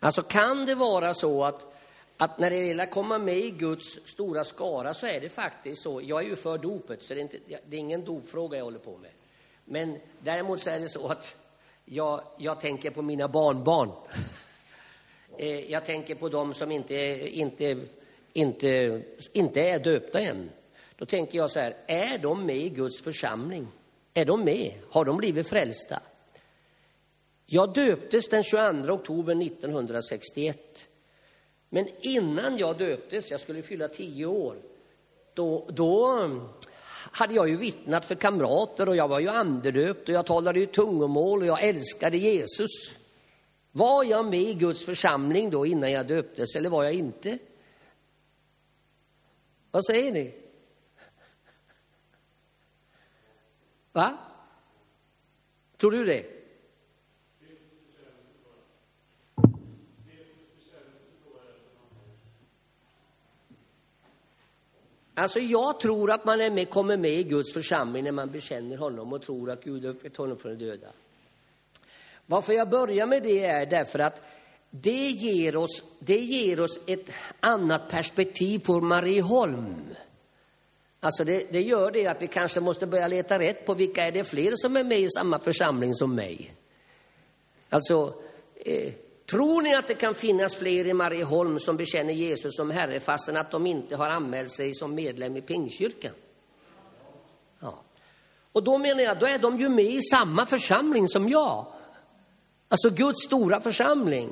Alltså 0.01 0.23
kan 0.23 0.67
det 0.67 0.75
vara 0.75 1.15
så 1.15 1.45
att, 1.45 1.76
att 2.17 2.39
när 2.39 2.51
det 2.51 2.67
gäller 2.67 2.85
att 2.85 2.91
komma 2.91 3.19
med 3.19 3.37
i 3.37 3.51
Guds 3.51 3.99
stora 4.05 4.45
skara 4.45 4.95
så 4.95 5.07
är 5.07 5.21
det 5.21 5.29
faktiskt 5.29 5.83
så, 5.83 6.01
jag 6.05 6.25
är 6.25 6.29
ju 6.29 6.37
för 6.37 6.59
dopet 6.59 7.03
så 7.03 7.15
det 7.15 7.21
är, 7.21 7.23
inte, 7.23 7.39
det 7.67 7.77
är 7.77 7.81
ingen 7.81 8.05
dopfråga 8.05 8.59
jag 8.59 8.65
håller 8.65 8.79
på 8.79 8.97
med. 8.97 9.11
Men 9.65 9.99
däremot 10.21 10.61
så 10.61 10.71
är 10.71 10.81
det 10.81 10.89
så 10.89 11.07
att 11.07 11.37
jag, 11.85 12.21
jag 12.39 12.61
tänker 12.61 12.91
på 12.91 13.03
mina 13.03 13.29
barnbarn. 13.29 13.91
Eh, 15.39 15.71
jag 15.71 15.85
tänker 15.85 16.15
på 16.15 16.29
dem 16.29 16.55
som 16.55 16.73
inte, 16.73 16.95
inte, 17.39 17.81
inte, 18.33 19.03
inte 19.33 19.61
är 19.61 19.79
döpta 19.79 20.21
än. 20.21 20.51
Då 20.97 21.07
tänker 21.07 21.39
jag 21.39 21.51
så 21.51 21.61
här, 21.61 21.77
är 21.87 22.19
de 22.19 22.47
med 22.47 22.57
i 22.57 22.69
Guds 22.69 23.03
församling? 23.03 23.69
Är 24.15 24.25
de 24.25 24.45
med? 24.45 24.73
Har 24.91 25.05
de 25.05 25.17
blivit 25.17 25.49
frälsta? 25.49 26.03
Jag 27.47 27.73
döptes 27.75 28.29
den 28.29 28.43
22 28.43 28.93
oktober 28.93 29.43
1961. 29.43 30.86
Men 31.69 31.89
innan 32.01 32.59
jag 32.59 32.79
döptes, 32.79 33.31
jag 33.31 33.41
skulle 33.41 33.63
fylla 33.63 33.89
tio 33.89 34.27
år, 34.27 34.57
då, 35.35 35.69
då 35.69 36.07
mm, 36.07 36.49
hade 37.11 37.35
jag 37.35 37.49
ju 37.49 37.57
vittnat 37.57 38.05
för 38.05 38.15
kamrater 38.15 38.89
och 38.89 38.97
jag 38.97 39.09
var 39.09 39.21
ju 39.21 39.29
andedöpt 39.29 40.09
och 40.09 40.15
jag 40.15 40.27
talade 40.27 40.61
ju 40.61 40.67
tungomål 40.67 41.41
och 41.41 41.47
jag 41.47 41.65
älskade 41.65 42.17
Jesus. 42.17 42.71
Var 43.73 44.05
jag 44.05 44.25
med 44.25 44.43
i 44.43 44.55
Guds 44.55 44.85
församling 44.85 45.51
då 45.51 45.67
innan 45.67 45.93
jag 45.93 46.07
döptes 46.07 46.57
eller 46.57 46.71
var 46.71 46.85
jag 46.85 46.93
inte? 46.93 47.39
Vad 49.71 49.85
säger 49.85 50.13
ni? 50.13 50.35
Va? 53.93 54.19
Tror 55.77 55.91
du 55.91 56.05
det? 56.05 56.36
Alltså 65.19 65.39
jag 65.39 65.81
tror 65.81 66.11
att 66.11 66.25
man 66.25 66.41
är 66.41 66.51
med, 66.51 66.71
kommer 66.71 66.97
med 66.97 67.11
i 67.11 67.25
Guds 67.25 67.53
församling 67.53 68.05
när 68.05 68.13
man 68.13 68.31
bekänner 68.31 68.77
honom 68.77 69.13
och 69.13 69.23
tror 69.23 69.51
att 69.51 69.65
Gud 69.65 69.85
har 69.85 69.91
upphöjt 69.91 70.17
honom 70.17 70.39
från 70.39 70.59
de 70.59 70.65
döda. 70.65 70.87
Varför 72.27 72.53
jag 72.53 72.69
börjar 72.69 73.07
med 73.07 73.23
det 73.23 73.45
är 73.45 73.67
därför 73.67 73.99
att 73.99 74.21
det 74.71 75.11
ger 75.11 75.57
oss, 75.57 75.83
det 75.99 76.19
ger 76.19 76.61
oss 76.61 76.81
ett 76.87 77.11
annat 77.41 77.91
perspektiv 77.91 78.59
på 78.59 78.81
Marieholm. 78.81 79.95
Alltså 81.01 81.25
det, 81.25 81.53
det, 81.53 81.63
gör 81.63 81.91
det 81.91 82.07
att 82.07 82.23
vi 82.23 82.27
kanske 82.27 82.61
måste 82.61 82.87
börja 82.87 83.09
leta 83.09 83.39
rätt 83.39 83.67
på 83.67 83.75
vilka 83.75 84.07
är 84.07 84.13
det 84.13 84.25
fler 84.25 84.53
som 84.57 84.77
är 84.77 84.85
med 84.85 84.99
i 84.99 85.09
samma 85.11 85.39
församling 85.39 85.95
som 85.95 86.15
mig. 86.15 86.55
Alltså, 87.71 88.15
eh, 88.55 88.93
Tror 89.27 89.63
ni 89.63 89.75
att 89.75 89.87
det 89.87 89.95
kan 89.95 90.15
finnas 90.15 90.55
fler 90.55 90.87
i 90.87 90.93
Marieholm 90.93 91.59
som 91.59 91.77
bekänner 91.77 92.13
Jesus 92.13 92.57
som 92.57 92.71
Herre 92.71 93.01
fastän 93.01 93.37
att 93.37 93.51
de 93.51 93.67
inte 93.67 93.97
har 93.97 94.09
anmält 94.09 94.53
sig 94.53 94.75
som 94.75 94.95
medlem 94.95 95.37
i 95.37 95.41
Pingstkyrkan? 95.41 96.13
Ja. 97.61 97.79
Och 98.53 98.63
då 98.63 98.79
menar 98.79 99.03
jag, 99.03 99.19
då 99.19 99.27
är 99.27 99.39
de 99.39 99.61
ju 99.61 99.69
med 99.69 99.85
i 99.85 100.03
samma 100.03 100.47
församling 100.47 101.09
som 101.09 101.29
jag. 101.29 101.67
Alltså 102.69 102.91
Guds 102.91 103.25
stora 103.25 103.61
församling. 103.61 104.31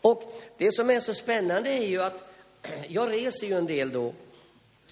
Och 0.00 0.22
det 0.58 0.72
som 0.72 0.90
är 0.90 1.00
så 1.00 1.14
spännande 1.14 1.70
är 1.70 1.86
ju 1.86 2.02
att 2.02 2.28
jag 2.88 3.10
reser 3.10 3.46
ju 3.46 3.54
en 3.54 3.66
del 3.66 3.90
då. 3.92 4.14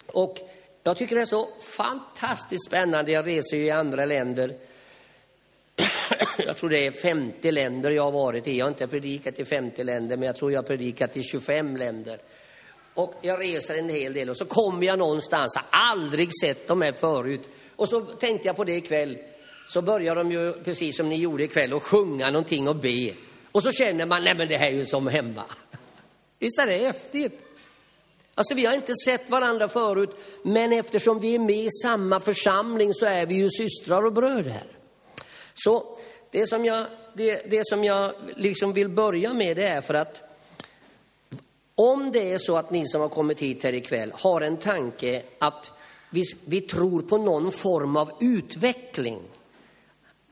Och 0.06 0.38
jag 0.82 0.96
tycker 0.96 1.16
det 1.16 1.22
är 1.22 1.26
så 1.26 1.48
fantastiskt 1.60 2.66
spännande. 2.66 3.12
Jag 3.12 3.26
reser 3.26 3.56
ju 3.56 3.64
i 3.64 3.70
andra 3.70 4.04
länder. 4.04 4.54
Jag 6.46 6.56
tror 6.56 6.70
det 6.70 6.86
är 6.86 6.90
50 6.90 7.50
länder 7.50 7.90
jag 7.90 8.02
har 8.02 8.10
varit 8.10 8.46
i. 8.46 8.58
Jag 8.58 8.64
har 8.64 8.70
inte 8.70 8.86
predikat 8.86 9.38
i 9.38 9.44
50 9.44 9.84
länder, 9.84 10.16
men 10.16 10.26
jag 10.26 10.36
tror 10.36 10.52
jag 10.52 10.58
har 10.58 10.66
predikat 10.66 11.16
i 11.16 11.22
25 11.22 11.76
länder. 11.76 12.18
Och 12.94 13.14
jag 13.22 13.40
reser 13.40 13.78
en 13.78 13.88
hel 13.88 14.12
del 14.12 14.30
och 14.30 14.36
så 14.36 14.44
kommer 14.44 14.86
jag 14.86 14.98
någonstans, 14.98 15.56
har 15.56 15.66
aldrig 15.70 16.28
sett 16.40 16.68
dem 16.68 16.82
här 16.82 16.92
förut. 16.92 17.48
Och 17.76 17.88
så 17.88 18.00
tänkte 18.00 18.48
jag 18.48 18.56
på 18.56 18.64
det 18.64 18.76
ikväll, 18.76 19.18
så 19.66 19.82
börjar 19.82 20.14
de 20.14 20.32
ju, 20.32 20.52
precis 20.52 20.96
som 20.96 21.08
ni 21.08 21.16
gjorde 21.16 21.44
ikväll, 21.44 21.72
att 21.72 21.82
sjunga 21.82 22.30
någonting 22.30 22.68
och 22.68 22.76
be. 22.76 23.12
Och 23.52 23.62
så 23.62 23.72
känner 23.72 24.06
man, 24.06 24.24
nej 24.24 24.34
men 24.34 24.48
det 24.48 24.56
här 24.56 24.66
är 24.66 24.72
ju 24.72 24.86
som 24.86 25.06
hemma. 25.06 25.44
Visst 26.38 26.58
är 26.58 26.66
det 26.66 26.78
häftigt? 26.78 27.40
Alltså 28.34 28.54
vi 28.54 28.66
har 28.66 28.74
inte 28.74 28.92
sett 29.04 29.30
varandra 29.30 29.68
förut, 29.68 30.10
men 30.42 30.72
eftersom 30.72 31.20
vi 31.20 31.34
är 31.34 31.38
med 31.38 31.64
i 31.64 31.70
samma 31.82 32.20
församling 32.20 32.94
så 32.94 33.06
är 33.06 33.26
vi 33.26 33.34
ju 33.34 33.48
systrar 33.50 34.04
och 34.04 34.12
bröder. 34.12 34.66
Så 35.54 35.98
det 36.30 36.46
som 36.46 36.64
jag, 36.64 36.86
det, 37.14 37.50
det 37.50 37.66
som 37.66 37.84
jag 37.84 38.12
liksom 38.36 38.72
vill 38.72 38.88
börja 38.88 39.32
med 39.32 39.56
det 39.56 39.68
är 39.68 39.80
för 39.80 39.94
att 39.94 40.22
om 41.74 42.12
det 42.12 42.32
är 42.32 42.38
så 42.38 42.56
att 42.56 42.70
ni 42.70 42.86
som 42.86 43.00
har 43.00 43.08
kommit 43.08 43.40
hit 43.40 43.62
här 43.62 43.72
ikväll 43.72 44.12
har 44.14 44.40
en 44.40 44.56
tanke 44.56 45.22
att 45.38 45.70
vi, 46.10 46.22
vi 46.46 46.60
tror 46.60 47.02
på 47.02 47.18
någon 47.18 47.52
form 47.52 47.96
av 47.96 48.10
utveckling. 48.20 49.20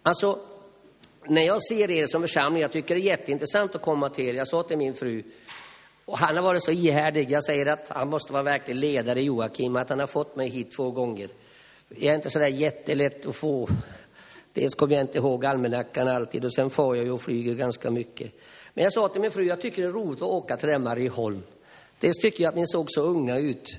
Alltså, 0.03 0.39
när 1.27 1.43
jag 1.43 1.63
ser 1.63 1.91
er 1.91 2.07
som 2.07 2.23
församling, 2.23 2.63
jag 2.63 2.73
tycker 2.73 2.95
det 2.95 3.01
är 3.01 3.03
jätteintressant 3.03 3.75
att 3.75 3.83
komma 3.83 4.09
till 4.09 4.25
er. 4.25 4.35
Jag 4.35 4.49
sa 4.49 4.63
till 4.63 4.79
min 4.79 4.95
fru, 4.95 5.23
och 6.05 6.19
han 6.19 6.37
har 6.37 6.43
varit 6.43 6.65
så 6.65 6.71
ihärdig, 6.71 7.31
jag 7.31 7.45
säger 7.45 7.67
att 7.67 7.89
han 7.89 8.09
måste 8.09 8.33
vara 8.33 8.43
verklig 8.43 8.75
ledare 8.75 9.23
Joakim, 9.23 9.77
att 9.77 9.91
han 9.91 10.01
har 10.01 10.07
fått 10.07 10.37
mig 10.37 10.49
hit 10.49 10.73
två 10.77 10.91
gånger. 10.91 11.29
Jag 11.89 12.13
är 12.13 12.15
inte 12.15 12.31
så 12.31 12.39
där 12.39 12.47
jättelätt 12.47 13.27
att 13.27 13.37
få. 13.37 13.69
Dels 14.53 14.75
kommer 14.75 14.95
jag 14.95 15.01
inte 15.01 15.19
ihåg 15.19 15.45
almanackan 15.45 16.09
alltid 16.09 16.45
och 16.45 16.55
sen 16.55 16.71
får 16.71 16.97
jag 16.97 17.05
ju 17.05 17.11
och 17.11 17.21
flyger 17.21 17.55
ganska 17.55 17.91
mycket. 17.91 18.33
Men 18.75 18.85
jag 18.85 18.93
sa 18.93 19.09
till 19.09 19.21
min 19.21 19.31
fru, 19.31 19.45
jag 19.45 19.61
tycker 19.61 19.83
det 19.83 19.89
är 19.89 19.93
roligt 19.93 20.23
att 20.23 20.29
åka 20.29 20.57
till 20.57 20.69
den 20.69 20.83
Marieholm. 20.83 21.43
Dels 22.01 22.19
tycker 22.19 22.45
jag 22.45 22.49
att 22.49 22.57
ni 22.57 22.67
såg 22.67 22.87
så 22.89 23.03
unga 23.03 23.39
ut. 23.39 23.77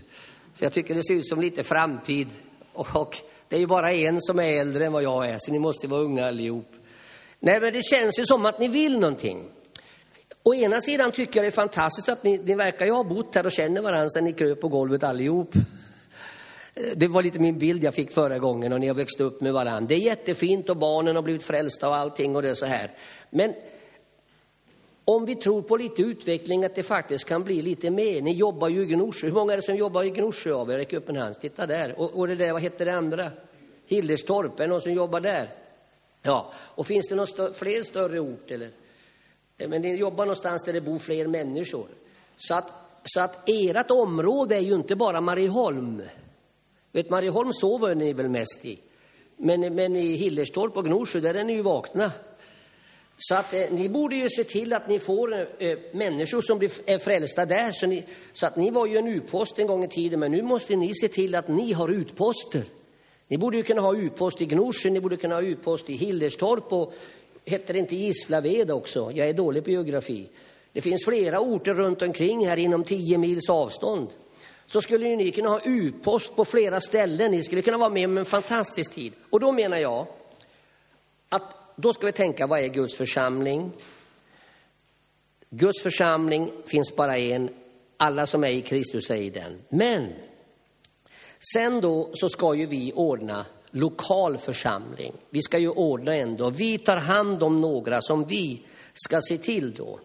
Så 0.55 0.65
jag 0.65 0.73
tycker 0.73 0.95
det 0.95 1.03
ser 1.03 1.13
ut 1.13 1.27
som 1.27 1.41
lite 1.41 1.63
framtid. 1.63 2.27
Och 2.73 3.17
det 3.47 3.55
är 3.55 3.59
ju 3.59 3.67
bara 3.67 3.91
en 3.91 4.21
som 4.21 4.39
är 4.39 4.61
äldre 4.61 4.85
än 4.85 4.93
vad 4.93 5.03
jag 5.03 5.29
är, 5.29 5.37
så 5.39 5.51
ni 5.51 5.59
måste 5.59 5.87
vara 5.87 6.01
unga 6.01 6.27
allihop. 6.27 6.71
Nej, 7.39 7.61
men 7.61 7.73
det 7.73 7.83
känns 7.85 8.19
ju 8.19 8.25
som 8.25 8.45
att 8.45 8.59
ni 8.59 8.67
vill 8.67 8.99
någonting. 8.99 9.45
Å 10.43 10.53
ena 10.53 10.81
sidan 10.81 11.11
tycker 11.11 11.39
jag 11.39 11.43
det 11.43 11.49
är 11.49 11.51
fantastiskt 11.51 12.09
att 12.09 12.23
ni, 12.23 12.37
ni 12.37 12.55
verkar 12.55 12.85
ju 12.85 12.91
ha 12.91 13.03
bott 13.03 13.35
här 13.35 13.45
och 13.45 13.51
känner 13.51 13.81
varandra 13.81 14.09
sen 14.09 14.23
ni 14.23 14.33
kröp 14.33 14.61
på 14.61 14.67
golvet 14.67 15.03
allihop. 15.03 15.55
Eh, 16.75 16.83
det 16.95 17.07
var 17.07 17.23
lite 17.23 17.39
min 17.39 17.57
bild 17.57 17.83
jag 17.83 17.93
fick 17.93 18.11
förra 18.11 18.39
gången 18.39 18.73
och 18.73 18.79
ni 18.79 18.87
har 18.87 18.95
växt 18.95 19.19
upp 19.19 19.41
med 19.41 19.53
varandra. 19.53 19.87
Det 19.87 19.95
är 19.95 19.99
jättefint 19.99 20.69
och 20.69 20.77
barnen 20.77 21.15
har 21.15 21.23
blivit 21.23 21.43
frälsta 21.43 21.89
och 21.89 21.95
allting 21.95 22.35
och 22.35 22.41
det 22.41 22.49
är 22.49 22.55
så 22.55 22.65
här. 22.65 22.91
Men 23.29 23.53
om 25.05 25.25
vi 25.25 25.35
tror 25.35 25.61
på 25.61 25.77
lite 25.77 26.01
utveckling, 26.01 26.65
att 26.65 26.75
det 26.75 26.83
faktiskt 26.83 27.25
kan 27.25 27.43
bli 27.43 27.61
lite 27.61 27.91
mer. 27.91 28.21
Ni 28.21 28.33
jobbar 28.33 28.69
ju 28.69 28.81
i 28.81 28.85
Gnosjö. 28.85 29.27
Hur 29.27 29.33
många 29.33 29.53
är 29.53 29.57
det 29.57 29.63
som 29.63 29.75
jobbar 29.75 30.03
i 30.03 30.09
Gnosjö 30.09 30.53
av 30.53 30.71
er? 30.71 30.77
Räck 30.77 30.93
upp 30.93 31.09
en 31.09 31.15
hand. 31.15 31.39
Titta 31.39 31.65
där. 31.65 31.99
Och, 31.99 32.19
och 32.19 32.27
det 32.27 32.35
där, 32.35 32.53
vad 32.53 32.61
hette 32.61 32.85
det 32.85 32.93
andra? 32.93 33.31
Hillerstorp, 33.85 34.59
är 34.59 34.63
det 34.63 34.67
någon 34.67 34.81
som 34.81 34.93
jobbar 34.93 35.19
där? 35.19 35.49
Ja, 36.21 36.53
och 36.55 36.87
finns 36.87 37.07
det 37.07 37.15
någon 37.15 37.27
stö 37.27 37.53
fler 37.53 37.83
större 37.83 38.19
ort 38.19 38.51
eller? 38.51 38.71
Eh, 39.57 39.69
men 39.69 39.81
ni 39.81 39.95
jobbar 39.95 40.25
någonstans 40.25 40.63
där 40.63 40.73
det 40.73 40.81
bor 40.81 40.99
fler 40.99 41.27
människor. 41.27 41.87
Så 42.37 42.53
att, 42.55 42.71
så 43.05 43.19
att 43.19 43.49
ert 43.49 43.91
område 43.91 44.55
är 44.55 44.59
ju 44.59 44.75
inte 44.75 44.95
bara 44.95 45.21
Marieholm. 45.21 46.01
Vet, 46.93 47.09
Marieholm 47.09 47.53
sover 47.53 47.95
ni 47.95 48.13
väl 48.13 48.29
mest 48.29 48.65
i. 48.65 48.79
Men, 49.37 49.75
men 49.75 49.95
i 49.95 50.15
Hillerstorp 50.15 50.77
och 50.77 50.85
Gnosjö, 50.85 51.19
där 51.19 51.33
är 51.33 51.43
ni 51.43 51.53
ju 51.53 51.61
vakna. 51.61 52.11
Så 53.17 53.35
att 53.35 53.53
eh, 53.53 53.71
ni 53.71 53.89
borde 53.89 54.15
ju 54.15 54.29
se 54.29 54.43
till 54.43 54.73
att 54.73 54.87
ni 54.87 54.99
får 54.99 55.33
eh, 55.33 55.39
eh 55.57 55.77
människor 55.91 56.41
som 56.41 56.59
blir 56.59 56.71
är 56.85 56.99
frälsta 56.99 57.45
där. 57.45 57.71
Så, 57.71 57.87
ni, 57.87 58.03
så, 58.33 58.45
att 58.45 58.55
ni 58.55 58.71
var 58.71 58.85
ju 58.85 58.97
en 58.97 59.07
utpost 59.07 59.59
en 59.59 59.67
gång 59.67 59.83
i 59.83 59.87
tiden, 59.87 60.19
men 60.19 60.31
nu 60.31 60.41
måste 60.41 60.75
ni 60.75 60.95
se 60.95 61.07
till 61.07 61.35
att 61.35 61.47
ni 61.47 61.73
har 61.73 61.89
utposter. 61.89 62.63
Ni 63.27 63.37
borde 63.37 63.57
ju 63.57 63.63
kunna 63.63 63.81
ha 63.81 63.95
utpost 63.95 64.41
i 64.41 64.45
Gnosjö, 64.45 64.89
ni 64.89 65.01
borde 65.01 65.17
kunna 65.17 65.35
ha 65.35 65.41
utpost 65.41 65.89
i 65.89 65.93
Hillerstorp 65.93 66.73
och 66.73 66.93
hette 67.45 67.73
det 67.73 67.79
inte 67.79 67.95
Gislaved 67.95 68.71
också? 68.71 69.11
Jag 69.11 69.29
är 69.29 69.33
dålig 69.33 69.63
på 69.63 69.69
geografi. 69.69 70.29
Det 70.73 70.81
finns 70.81 71.05
flera 71.05 71.39
orter 71.39 71.73
runt 71.73 72.01
omkring 72.01 72.47
här 72.47 72.57
inom 72.57 72.83
tio 72.83 73.17
mils 73.17 73.49
avstånd. 73.49 74.07
Så 74.67 74.81
skulle 74.81 75.09
ju 75.09 75.15
ni 75.15 75.31
kunna 75.31 75.49
ha 75.49 75.61
utpost 75.63 76.35
på 76.35 76.45
flera 76.45 76.81
ställen. 76.81 77.31
Ni 77.31 77.43
skulle 77.43 77.61
kunna 77.61 77.77
vara 77.77 77.89
med 77.89 78.05
om 78.05 78.17
en 78.17 78.25
fantastisk 78.25 78.93
tid. 78.93 79.13
Och 79.29 79.39
då 79.39 79.51
menar 79.51 79.77
jag 79.77 80.07
att 81.29 81.63
då 81.75 81.93
ska 81.93 82.05
vi 82.05 82.11
tänka, 82.11 82.47
vad 82.47 82.59
är 82.59 82.67
Guds 82.67 82.95
församling? 82.95 83.71
Guds 85.49 85.83
församling 85.83 86.51
finns 86.65 86.95
bara 86.95 87.17
en. 87.17 87.49
Alla 87.97 88.27
som 88.27 88.43
är 88.43 88.49
i 88.49 88.61
Kristus 88.61 89.09
är 89.09 89.15
i 89.15 89.29
den. 89.29 89.61
Men 89.69 90.13
sen 91.53 91.81
då 91.81 92.09
så 92.13 92.29
ska 92.29 92.55
ju 92.55 92.65
vi 92.65 92.91
ordna 92.95 93.45
lokal 93.71 94.37
församling. 94.37 95.13
Vi 95.29 95.41
ska 95.41 95.57
ju 95.57 95.69
ordna 95.69 96.15
ändå. 96.15 96.49
Vi 96.49 96.77
tar 96.77 96.97
hand 96.97 97.43
om 97.43 97.61
några 97.61 98.01
som 98.01 98.27
vi 98.27 98.61
ska 98.93 99.21
se 99.21 99.37
till 99.37 99.73
då. 99.73 99.99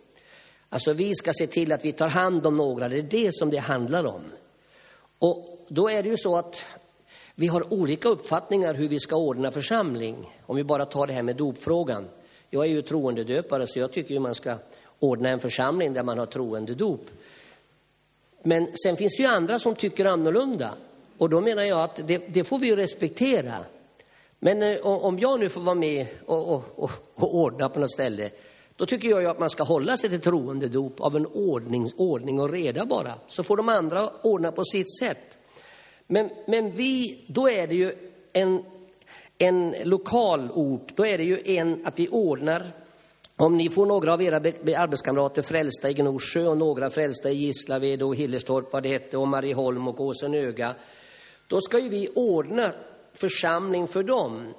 Alltså 0.69 0.93
vi 0.93 1.15
ska 1.15 1.33
se 1.33 1.47
till 1.47 1.73
att 1.73 1.85
vi 1.85 1.93
tar 1.93 2.09
hand 2.09 2.47
om 2.47 2.57
några, 2.57 2.89
det 2.89 2.99
är 2.99 3.03
det 3.03 3.35
som 3.35 3.51
det 3.51 3.59
handlar 3.59 4.05
om. 4.05 4.23
Och 5.19 5.67
då 5.69 5.91
är 5.91 6.03
det 6.03 6.09
ju 6.09 6.17
så 6.17 6.37
att 6.37 6.65
vi 7.35 7.47
har 7.47 7.73
olika 7.73 8.09
uppfattningar 8.09 8.75
hur 8.75 8.89
vi 8.89 9.01
ska 9.01 9.17
ordna 9.17 9.51
församling. 9.51 10.35
Om 10.47 10.57
vi 10.57 10.65
bara 10.65 10.85
tar 10.85 11.07
det 11.07 11.13
här 11.13 11.23
med 11.23 11.37
dopfrågan. 11.37 12.09
Jag 12.51 12.65
är 12.65 12.69
ju 12.69 12.83
troendedöpare 12.83 13.67
så 13.67 13.79
jag 13.79 13.93
tycker 13.93 14.15
ju 14.15 14.21
man 14.21 14.35
ska 14.35 14.55
ordna 14.99 15.29
en 15.29 15.41
församling 15.41 15.95
där 15.95 16.03
man 16.03 16.19
har 16.19 16.27
troendedop. 16.27 17.07
Men 18.43 18.77
sen 18.77 18.97
finns 18.97 19.17
det 19.17 19.23
ju 19.23 19.29
andra 19.29 19.59
som 19.59 19.75
tycker 19.75 20.05
annorlunda. 20.05 20.75
Och 21.19 21.31
då 21.31 21.41
menar 21.41 21.63
jag 21.63 21.81
att 21.81 22.01
det, 22.07 22.19
det 22.29 22.45
får 22.45 22.59
vi 22.59 22.77
respektera. 22.77 23.55
Men 24.39 24.63
eh, 24.63 24.79
om 24.87 25.19
jag 25.19 25.41
nu 25.41 25.49
får 25.49 25.61
vara 25.61 25.75
med 25.75 26.07
och, 26.27 26.55
och, 26.55 26.65
och, 26.77 26.91
och, 27.15 27.35
ordna 27.35 27.69
på 27.69 27.81
något 27.81 27.93
ställe, 27.93 28.31
då 28.79 28.87
tycker 28.87 29.09
jag 29.09 29.23
ju 29.23 29.29
att 29.29 29.41
man 29.41 29.51
ska 29.51 29.63
hålla 29.63 29.97
sig 29.97 30.11
till 30.11 30.21
troendedop 30.21 31.01
av 31.01 31.17
en 31.17 31.27
ordning, 31.27 31.93
ordning 31.97 32.41
och 32.41 32.51
reda 32.51 32.87
bara. 32.87 33.15
Så 33.29 33.43
får 33.43 33.57
de 33.57 33.69
andra 33.69 34.11
ordna 34.23 34.53
på 34.53 34.65
sitt 34.65 34.99
sätt. 34.99 35.39
Men, 36.07 36.31
men 36.47 36.77
vi, 36.77 37.25
då 37.29 37.51
är 37.51 37.67
det 37.67 37.75
ju 37.75 37.93
en, 38.33 38.65
en 39.39 39.75
lokal 39.85 40.51
ort, 40.55 40.97
då 40.97 41.07
är 41.07 41.19
det 41.19 41.25
ju 41.25 41.43
en 41.45 41.87
att 41.87 41.99
vi 41.99 42.09
ordnar 42.09 42.73
om 43.37 43.57
ni 43.57 43.71
får 43.71 43.87
några 43.87 44.13
av 44.13 44.23
era 44.23 44.37
arbetskamrater 44.37 45.43
frälsta 45.43 45.91
i 45.91 45.95
Gnosjö 45.95 46.47
och 46.47 46.57
några 46.57 46.91
frälsta 46.91 47.31
i 47.31 47.35
Gislaved 47.35 48.03
och 48.03 48.17
Hillerstorp, 48.17 48.73
vad 48.73 48.83
det 48.83 48.89
hette, 48.89 49.17
och 49.17 49.29
Marieholm 49.29 49.89
och 49.89 50.01
Åsenöga, 50.01 50.75
då 51.47 51.61
ska 51.61 51.79
ju 51.79 51.89
vi 51.89 52.09
ordna 52.15 52.73
församling 53.15 53.89
för 53.89 54.03
dem. 54.03 54.55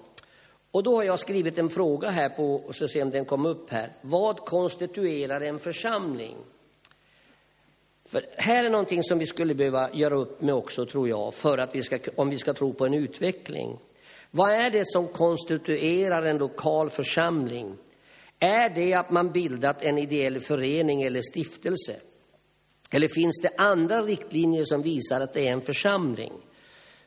Och 0.72 0.84
då 0.84 0.96
har 0.96 1.04
jag 1.04 1.20
skrivit 1.20 1.58
en 1.58 1.70
fråga 1.70 2.10
här 2.10 2.30
på, 2.30 2.62
så 2.74 2.88
se 2.88 3.02
om 3.02 3.10
den 3.10 3.26
kom 3.26 3.46
upp 3.46 3.70
här. 3.70 3.92
Vad 4.02 4.38
konstituerar 4.38 5.42
en 5.42 5.60
församling? 5.60 6.38
För 8.06 8.26
här 8.38 8.64
är 8.64 8.70
någonting 8.70 9.04
som 9.04 9.20
vi 9.20 9.26
skulle 9.26 9.56
behöva 9.56 9.94
göra 9.94 10.16
upp 10.16 10.42
med 10.42 10.56
också, 10.56 10.86
tror 10.86 11.10
jag, 11.10 11.34
för 11.34 11.58
att 11.58 11.76
vi 11.76 11.84
ska, 11.84 12.00
om 12.16 12.30
vi 12.30 12.38
ska 12.38 12.54
tro 12.54 12.74
på 12.74 12.86
en 12.86 12.94
utveckling. 12.94 13.80
Vad 14.32 14.52
är 14.52 14.70
det 14.70 14.84
som 14.86 15.08
konstituerar 15.08 16.24
en 16.24 16.38
lokal 16.38 16.90
församling? 16.90 17.78
Är 18.40 18.70
det 18.70 18.94
att 18.94 19.12
man 19.12 19.32
bildat 19.32 19.84
en 19.84 19.98
ideell 19.98 20.40
förening 20.40 21.02
eller 21.02 21.22
stiftelse? 21.22 21.96
Eller 22.92 23.08
finns 23.08 23.40
det 23.42 23.52
andra 23.58 24.02
riktlinjer 24.02 24.66
som 24.66 24.82
visar 24.82 25.22
att 25.22 25.34
det 25.34 25.48
är 25.48 25.52
en 25.52 25.62
församling? 25.62 26.34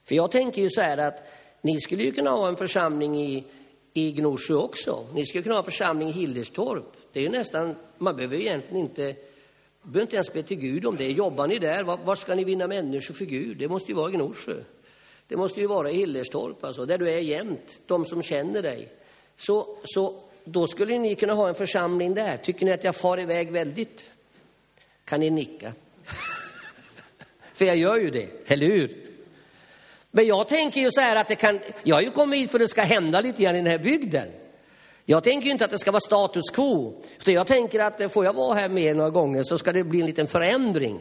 För 0.05 0.15
jag 0.15 0.31
tänker 0.31 0.63
ju 0.63 0.71
så 0.71 0.81
här 0.81 0.99
att 0.99 1.23
ni 1.63 1.81
skulle 1.81 2.03
ju 2.03 2.13
kunna 2.13 2.31
ha 2.31 2.49
en 2.49 2.57
församling 2.57 3.21
i, 3.21 3.45
i 3.93 4.13
Gnosjö 4.13 4.55
också. 4.55 5.07
Ni 5.15 5.27
skulle 5.27 5.43
kunna 5.43 5.55
ha 5.55 5.61
en 5.61 5.65
församling 5.65 6.09
i 6.09 6.13
Hillerstorp. 6.13 6.93
Det 7.13 7.21
är 7.21 7.25
ju 7.25 7.31
nästan, 7.31 7.75
man 7.99 8.17
behöver 8.17 8.37
egentligen 8.37 8.77
inte 8.77 9.15
behöver 9.83 10.01
inte 10.01 10.17
ens 10.17 10.33
be 10.33 10.43
till 10.43 10.57
Gud 10.57 10.87
om 10.87 10.97
det. 10.97 11.11
Jobbar 11.11 11.47
ni 11.47 11.59
där, 11.59 11.83
var, 11.83 11.97
var 11.97 12.17
ska 12.17 12.35
ni 12.35 12.45
vinna 12.45 12.67
människor 12.67 13.15
för 13.15 13.25
Gud? 13.25 13.59
Det 13.59 13.69
måste 13.69 13.91
ju 13.91 13.97
vara 13.97 14.11
i 14.11 14.13
Gnosjö. 14.13 14.55
Det 15.29 15.37
måste 15.37 15.61
ju 15.61 15.67
vara 15.67 15.91
i 15.91 15.95
Hillerstorp, 15.97 16.65
alltså, 16.65 16.87
där 16.87 16.99
du 16.99 17.11
är 17.11 17.19
jämt, 17.19 17.83
de 17.87 18.05
som 18.05 18.23
känner 18.23 18.63
dig. 18.63 18.89
Så, 19.37 19.77
så 19.85 20.21
då 20.45 20.67
skulle 20.67 20.99
ni 20.99 21.15
kunna 21.15 21.33
ha 21.33 21.49
en 21.49 21.55
församling 21.55 22.15
där. 22.15 22.37
Tycker 22.37 22.67
ni 22.67 22.73
att 22.73 22.85
jag 22.85 22.97
far 22.97 23.21
iväg 23.21 23.51
väldigt? 23.51 24.07
Kan 25.05 25.21
ni 25.21 25.31
nicka? 25.31 25.73
för 27.55 27.65
jag 27.65 27.77
gör 27.77 27.97
ju 27.97 28.11
det, 28.11 28.29
eller 28.47 28.67
hur? 28.67 28.97
Men 30.15 30.27
jag 30.27 30.49
tänker 30.49 30.81
ju 30.81 30.91
så 30.91 31.01
här 31.01 31.17
att 31.17 31.29
det 31.29 31.35
kan, 31.35 31.61
jag 31.83 31.97
har 31.97 32.03
ju 32.03 32.11
kommit 32.11 32.41
hit 32.41 32.51
för 32.51 32.59
att 32.59 32.65
det 32.65 32.69
ska 32.69 32.83
hända 32.83 33.21
lite 33.21 33.43
grann 33.43 33.55
i 33.55 33.59
den 33.59 33.71
här 33.71 33.79
bygden. 33.79 34.29
Jag 35.05 35.25
tänker 35.25 35.47
ju 35.47 35.53
inte 35.53 35.65
att 35.65 35.71
det 35.71 35.79
ska 35.79 35.91
vara 35.91 36.01
status 36.01 36.51
quo, 36.51 37.03
utan 37.21 37.35
jag 37.35 37.47
tänker 37.47 37.81
att 37.81 38.01
eh, 38.01 38.09
får 38.09 38.25
jag 38.25 38.33
vara 38.33 38.55
här 38.55 38.69
med 38.69 38.97
några 38.97 39.11
gånger 39.11 39.43
så 39.43 39.59
ska 39.59 39.73
det 39.73 39.85
bli 39.85 40.01
en 40.01 40.07
liten 40.07 40.27
förändring. 40.27 41.01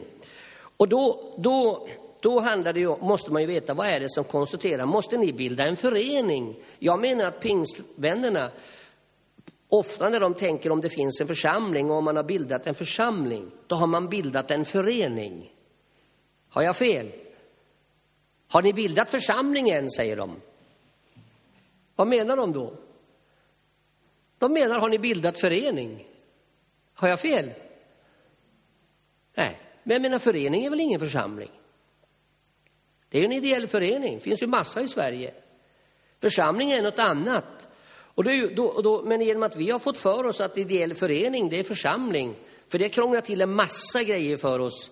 Och 0.76 0.88
då, 0.88 1.34
då, 1.38 1.88
då 2.20 2.40
handlar 2.40 2.72
det 2.72 2.80
ju, 2.80 2.96
måste 2.96 3.32
man 3.32 3.42
ju 3.42 3.48
veta 3.48 3.74
vad 3.74 3.86
är 3.86 4.00
det 4.00 4.10
som 4.10 4.24
konsulterar. 4.24 4.86
Måste 4.86 5.16
ni 5.16 5.32
bilda 5.32 5.66
en 5.66 5.76
förening? 5.76 6.56
Jag 6.78 7.00
menar 7.00 7.24
att 7.24 7.40
pingstvännerna, 7.40 8.50
ofta 9.68 10.08
när 10.08 10.20
de 10.20 10.34
tänker 10.34 10.72
om 10.72 10.80
det 10.80 10.90
finns 10.90 11.20
en 11.20 11.26
församling 11.26 11.90
och 11.90 11.96
om 11.96 12.04
man 12.04 12.16
har 12.16 12.24
bildat 12.24 12.66
en 12.66 12.74
församling, 12.74 13.50
då 13.66 13.76
har 13.76 13.86
man 13.86 14.08
bildat 14.08 14.50
en 14.50 14.64
förening. 14.64 15.52
Har 16.48 16.62
jag 16.62 16.76
fel? 16.76 17.10
Har 18.52 18.62
ni 18.62 18.72
bildat 18.72 19.10
församlingen, 19.10 19.90
säger 19.90 20.16
de. 20.16 20.40
Vad 21.96 22.06
menar 22.06 22.36
de 22.36 22.52
då? 22.52 22.74
De 24.38 24.52
menar, 24.52 24.78
har 24.78 24.88
ni 24.88 24.98
bildat 24.98 25.38
förening? 25.38 26.06
Har 26.94 27.08
jag 27.08 27.20
fel? 27.20 27.50
Nej, 29.34 29.60
men 29.82 29.94
jag 29.94 30.02
menar 30.02 30.18
förening 30.18 30.64
är 30.64 30.70
väl 30.70 30.80
ingen 30.80 31.00
församling? 31.00 31.50
Det 33.08 33.18
är 33.18 33.24
en 33.24 33.32
ideell 33.32 33.68
förening, 33.68 34.14
det 34.14 34.20
finns 34.20 34.42
ju 34.42 34.46
massa 34.46 34.80
i 34.80 34.88
Sverige. 34.88 35.34
Församling 36.20 36.70
är 36.70 36.82
något 36.82 36.98
annat. 36.98 37.68
Och 37.90 38.24
då, 38.24 38.30
då, 38.54 38.80
då, 38.80 39.02
men 39.04 39.20
genom 39.20 39.42
att 39.42 39.56
vi 39.56 39.70
har 39.70 39.78
fått 39.78 39.98
för 39.98 40.24
oss 40.24 40.40
att 40.40 40.58
ideell 40.58 40.94
förening, 40.94 41.48
det 41.48 41.60
är 41.60 41.64
församling, 41.64 42.34
för 42.68 42.78
det 42.78 42.88
krånglar 42.88 43.20
till 43.20 43.40
en 43.40 43.54
massa 43.54 44.02
grejer 44.02 44.36
för 44.36 44.58
oss. 44.58 44.90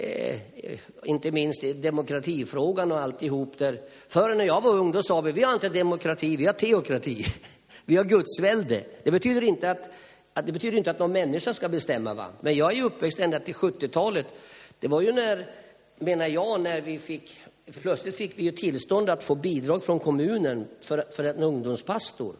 Eh, 0.00 0.38
inte 1.04 1.30
minst 1.32 1.62
demokratifrågan 1.76 2.92
och 2.92 2.98
alltihop 2.98 3.58
där. 3.58 3.80
Förr 4.08 4.34
när 4.34 4.44
jag 4.44 4.60
var 4.60 4.70
ung 4.70 4.92
då 4.92 5.02
sa 5.02 5.20
vi, 5.20 5.32
vi 5.32 5.42
har 5.42 5.54
inte 5.54 5.68
demokrati, 5.68 6.36
vi 6.36 6.46
har 6.46 6.52
teokrati. 6.52 7.26
Vi 7.84 7.96
har 7.96 8.04
gudsvälde. 8.04 8.84
Det 9.02 9.10
betyder 9.10 9.42
inte 9.42 9.70
att, 9.70 9.90
att, 10.34 10.46
det 10.46 10.52
betyder 10.52 10.78
inte 10.78 10.90
att 10.90 10.98
någon 10.98 11.12
människa 11.12 11.54
ska 11.54 11.68
bestämma. 11.68 12.14
Va? 12.14 12.26
Men 12.40 12.56
jag 12.56 12.78
är 12.78 12.82
uppväxt 12.82 13.18
ända 13.18 13.38
till 13.38 13.54
70-talet. 13.54 14.26
Det 14.80 14.88
var 14.88 15.00
ju 15.00 15.12
när, 15.12 15.50
menar 15.98 16.26
jag, 16.26 16.60
när 16.60 16.80
vi 16.80 16.98
fick, 16.98 17.40
plötsligt 17.82 18.16
fick 18.16 18.38
vi 18.38 18.42
ju 18.42 18.52
tillstånd 18.52 19.10
att 19.10 19.24
få 19.24 19.34
bidrag 19.34 19.84
från 19.84 19.98
kommunen 19.98 20.66
för, 20.82 21.04
för 21.12 21.24
en 21.24 21.42
ungdomspastor. 21.42 22.36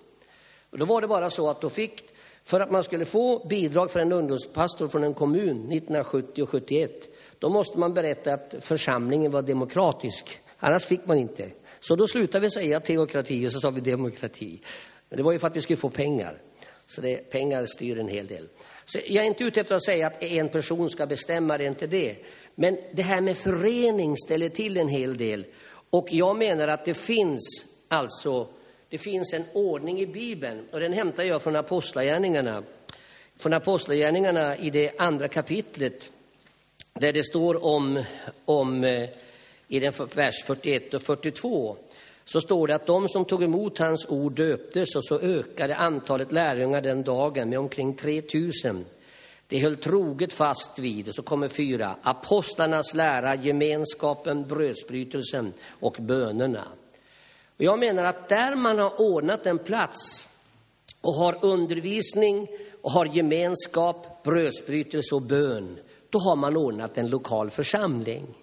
Och 0.71 0.79
då 0.79 0.85
var 0.85 1.01
det 1.01 1.09
bara 1.09 1.31
så 1.31 1.51
att 1.51 1.61
då 1.61 1.71
fick, 1.71 2.05
för 2.45 2.61
att 2.61 2.71
man 2.71 2.85
skulle 2.85 3.05
få 3.05 3.47
bidrag 3.47 3.91
för 3.91 4.01
en 4.01 4.13
ungdomspastor 4.13 4.89
från 4.89 5.05
en 5.05 5.15
kommun 5.15 5.57
1970 5.57 6.43
och 6.43 6.49
71, 6.49 7.18
då 7.39 7.49
måste 7.49 7.79
man 7.79 7.95
berätta 7.95 8.35
att 8.35 8.55
församlingen 8.61 9.33
var 9.33 9.43
demokratisk. 9.43 10.41
Annars 10.59 10.85
fick 10.85 11.07
man 11.07 11.19
inte. 11.19 11.49
Så 11.81 11.97
då 11.97 12.09
slutade 12.09 12.47
vi 12.47 12.51
säga 12.51 12.81
teokrati 12.81 13.47
och 13.47 13.53
så 13.53 13.61
sa 13.61 13.71
vi 13.71 13.81
demokrati. 13.81 14.61
Men 15.09 15.17
det 15.17 15.23
var 15.23 15.33
ju 15.33 15.39
för 15.39 15.47
att 15.47 15.57
vi 15.57 15.63
skulle 15.63 15.77
få 15.77 15.91
pengar. 15.91 16.43
Så 16.87 17.01
det, 17.01 17.31
pengar 17.31 17.67
styr 17.67 17.99
en 17.99 18.09
hel 18.09 18.27
del. 18.27 18.49
Så 18.85 18.99
jag 19.07 19.25
är 19.25 19.29
inte 19.29 19.45
ute 19.45 19.61
efter 19.61 19.75
att 19.75 19.85
säga 19.85 20.07
att 20.07 20.23
en 20.23 20.49
person 20.49 20.91
ska 20.91 21.07
bestämma, 21.07 21.59
det 21.59 21.65
är 21.65 21.69
inte 21.69 21.87
det. 21.87 22.17
Men 22.55 22.79
det 22.93 23.03
här 23.03 23.21
med 23.21 23.39
förening 23.39 24.17
ställer 24.17 24.49
till 24.49 24.77
en 24.77 24.89
hel 24.89 25.17
del. 25.17 25.45
Och 25.91 26.09
jag 26.11 26.37
menar 26.37 26.69
att 26.69 26.85
det 26.85 26.95
finns 26.95 27.67
alltså, 27.89 28.49
det 28.89 28.99
finns 28.99 29.33
en 29.33 29.45
ordning 29.53 30.01
i 30.01 30.07
Bibeln 30.07 30.67
och 30.73 30.81
den 30.81 30.93
hämtar 30.93 31.23
jag 31.23 31.43
från 31.43 31.57
Apostlagärningarna. 31.57 32.63
Från 33.39 33.53
Apostlagärningarna 33.53 34.57
i 34.57 34.71
det 34.71 34.93
andra 34.99 35.29
kapitlet 35.29 36.11
där 37.01 37.13
det 37.13 37.25
står 37.25 37.65
om, 37.65 38.05
om 38.45 38.85
eh, 38.85 39.09
i 39.69 39.81
den 39.81 39.93
vers 40.15 40.45
41 40.47 40.95
och 40.95 41.03
42 41.03 41.77
så 42.25 42.41
står 42.41 42.67
det 42.67 42.75
att 42.75 42.87
de 42.87 43.09
som 43.09 43.25
tog 43.25 43.43
emot 43.43 43.79
hans 43.79 44.07
ord 44.09 44.33
döptes 44.33 44.97
och 44.97 45.05
så 45.05 45.19
ökade 45.19 45.77
antalet 45.77 46.33
lärjungar 46.33 46.81
den 46.81 47.03
dagen 47.03 47.49
med 47.49 47.59
omkring 47.59 47.95
3000. 47.95 48.85
De 49.49 49.61
höll 49.61 49.77
troget 49.77 50.33
fast 50.33 50.79
vid, 50.79 51.09
och 51.09 51.15
så 51.15 51.23
kommer 51.23 51.49
fyra, 51.49 51.97
apostlarnas 52.03 52.95
lära, 52.95 53.35
gemenskapen, 53.35 54.49
brödsbrytelsen 54.49 55.53
och 55.69 55.97
bönerna. 56.01 56.65
Och 57.57 57.65
jag 57.65 57.79
menar 57.79 58.05
att 58.05 58.29
där 58.29 58.55
man 58.55 58.79
har 58.79 59.01
ordnat 59.01 59.47
en 59.47 59.59
plats 59.59 60.27
och 61.01 61.15
har 61.15 61.39
undervisning 61.43 62.49
och 62.83 62.91
har 62.91 63.07
gemenskap, 63.07 64.23
brödsbrytelse 64.25 65.15
och 65.15 65.23
bön, 65.23 65.79
då 66.11 66.19
har 66.19 66.37
man 66.37 66.57
ordnat 66.57 66.99
en 66.99 67.11
lokal 67.11 67.51
församling. 67.51 68.35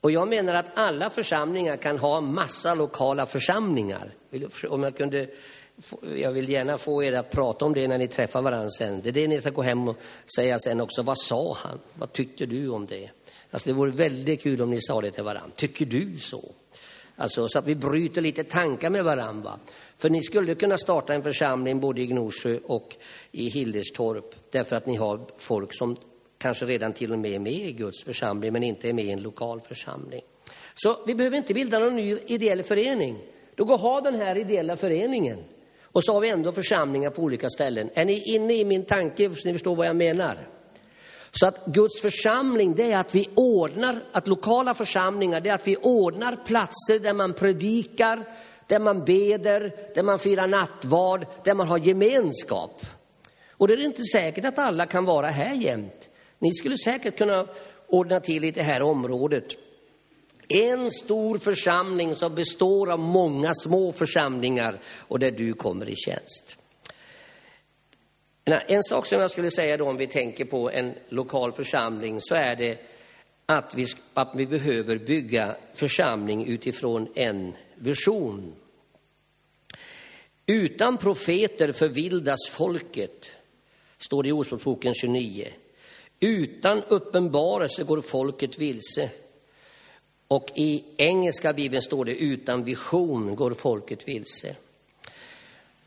Och 0.00 0.10
jag 0.10 0.28
menar 0.28 0.54
att 0.54 0.78
alla 0.78 1.10
församlingar 1.10 1.76
kan 1.76 1.98
ha 1.98 2.20
massa 2.20 2.74
lokala 2.74 3.26
församlingar. 3.26 4.14
Om 4.68 4.82
jag 4.82 4.96
kunde 4.96 5.28
jag 6.16 6.32
vill 6.32 6.48
gärna 6.48 6.78
få 6.78 7.02
er 7.02 7.12
att 7.12 7.30
prata 7.30 7.64
om 7.64 7.74
det 7.74 7.88
när 7.88 7.98
ni 7.98 8.08
träffar 8.08 8.42
varandra 8.42 8.70
sen. 8.70 9.00
Det 9.02 9.08
är 9.08 9.12
det 9.12 9.28
ni 9.28 9.40
ska 9.40 9.50
gå 9.50 9.62
hem 9.62 9.88
och 9.88 9.96
säga 10.36 10.58
sen 10.58 10.80
också. 10.80 11.02
Vad 11.02 11.18
sa 11.18 11.56
han? 11.62 11.78
Vad 11.94 12.12
tyckte 12.12 12.46
du 12.46 12.68
om 12.68 12.86
det? 12.86 13.10
Alltså 13.50 13.68
det 13.68 13.72
vore 13.72 13.90
väldigt 13.90 14.42
kul 14.42 14.62
om 14.62 14.70
ni 14.70 14.80
sa 14.80 15.00
det 15.00 15.10
till 15.10 15.24
varandra. 15.24 15.50
Tycker 15.56 15.86
du 15.86 16.18
så? 16.18 16.52
Alltså 17.16 17.48
så 17.48 17.58
att 17.58 17.66
vi 17.66 17.74
bryter 17.74 18.20
lite 18.20 18.44
tankar 18.44 18.90
med 18.90 19.04
varandra. 19.04 19.58
För 19.96 20.10
ni 20.10 20.22
skulle 20.22 20.54
kunna 20.54 20.78
starta 20.78 21.14
en 21.14 21.22
församling 21.22 21.80
både 21.80 22.00
i 22.00 22.06
Gnosjö 22.06 22.58
och 22.66 22.96
i 23.32 23.48
Hillerstorp. 23.48 24.34
Därför 24.50 24.76
att 24.76 24.86
ni 24.86 24.96
har 24.96 25.20
folk 25.38 25.74
som 25.74 25.96
kanske 26.44 26.64
redan 26.64 26.92
till 26.92 27.12
och 27.12 27.18
med 27.18 27.34
är 27.34 27.38
med 27.38 27.52
i 27.52 27.72
Guds 27.72 28.04
församling 28.04 28.52
men 28.52 28.62
inte 28.62 28.88
är 28.88 28.92
med 28.92 29.04
i 29.04 29.10
en 29.10 29.22
lokal 29.22 29.60
församling. 29.60 30.20
Så 30.74 30.96
vi 31.06 31.14
behöver 31.14 31.36
inte 31.36 31.54
bilda 31.54 31.78
någon 31.78 31.96
ny 31.96 32.18
ideell 32.26 32.62
förening. 32.62 33.18
Då 33.54 33.64
går 33.64 33.78
ha 33.78 34.00
den 34.00 34.14
här 34.14 34.38
ideella 34.38 34.76
föreningen. 34.76 35.38
Och 35.82 36.04
så 36.04 36.12
har 36.12 36.20
vi 36.20 36.28
ändå 36.28 36.52
församlingar 36.52 37.10
på 37.10 37.22
olika 37.22 37.50
ställen. 37.50 37.90
Är 37.94 38.04
ni 38.04 38.22
inne 38.34 38.54
i 38.54 38.64
min 38.64 38.84
tanke 38.84 39.30
så 39.30 39.48
ni 39.48 39.52
förstår 39.52 39.76
vad 39.76 39.86
jag 39.86 39.96
menar? 39.96 40.48
Så 41.30 41.46
att 41.46 41.66
Guds 41.66 42.00
församling, 42.00 42.74
det 42.74 42.92
är 42.92 42.98
att 42.98 43.14
vi 43.14 43.28
ordnar, 43.34 44.04
att 44.12 44.26
lokala 44.26 44.74
församlingar, 44.74 45.40
det 45.40 45.48
är 45.48 45.54
att 45.54 45.68
vi 45.68 45.76
ordnar 45.76 46.36
platser 46.46 46.98
där 46.98 47.14
man 47.14 47.32
predikar, 47.32 48.24
där 48.66 48.78
man 48.78 49.04
beder, 49.04 49.76
där 49.94 50.02
man 50.02 50.18
firar 50.18 50.46
nattvard, 50.46 51.26
där 51.44 51.54
man 51.54 51.68
har 51.68 51.78
gemenskap. 51.78 52.86
Och 53.50 53.68
det 53.68 53.74
är 53.74 53.84
inte 53.84 54.04
säkert 54.04 54.44
att 54.44 54.58
alla 54.58 54.86
kan 54.86 55.04
vara 55.04 55.26
här 55.26 55.54
jämt. 55.54 56.10
Ni 56.38 56.54
skulle 56.54 56.78
säkert 56.78 57.18
kunna 57.18 57.46
ordna 57.86 58.20
till 58.20 58.44
i 58.44 58.50
det 58.50 58.62
här 58.62 58.82
området. 58.82 59.44
En 60.48 60.90
stor 60.90 61.38
församling 61.38 62.14
som 62.14 62.34
består 62.34 62.90
av 62.90 62.98
många 62.98 63.54
små 63.54 63.92
församlingar 63.92 64.80
och 64.86 65.18
där 65.18 65.30
du 65.30 65.52
kommer 65.52 65.88
i 65.88 65.96
tjänst. 65.96 66.56
En 68.44 68.82
sak 68.82 69.06
som 69.06 69.20
jag 69.20 69.30
skulle 69.30 69.50
säga 69.50 69.76
då 69.76 69.88
om 69.88 69.96
vi 69.96 70.06
tänker 70.06 70.44
på 70.44 70.70
en 70.70 70.94
lokal 71.08 71.52
församling 71.52 72.20
så 72.20 72.34
är 72.34 72.56
det 72.56 72.78
att 73.46 73.74
vi, 73.74 73.86
att 74.14 74.32
vi 74.34 74.46
behöver 74.46 74.98
bygga 74.98 75.56
församling 75.74 76.46
utifrån 76.46 77.08
en 77.14 77.52
vision. 77.74 78.54
Utan 80.46 80.98
profeter 80.98 81.72
förvildas 81.72 82.48
folket, 82.50 83.26
står 83.98 84.22
det 84.22 84.28
i 84.28 84.32
Ordspråksboken 84.32 84.94
29. 84.94 85.48
Utan 86.24 86.82
uppenbarelse 86.88 87.84
går 87.84 88.00
folket 88.00 88.58
vilse. 88.58 89.10
Och 90.28 90.50
i 90.54 90.84
engelska 90.96 91.52
bibeln 91.52 91.82
står 91.82 92.04
det 92.04 92.14
utan 92.16 92.64
vision 92.64 93.36
går 93.36 93.54
folket 93.54 94.08
vilse. 94.08 94.56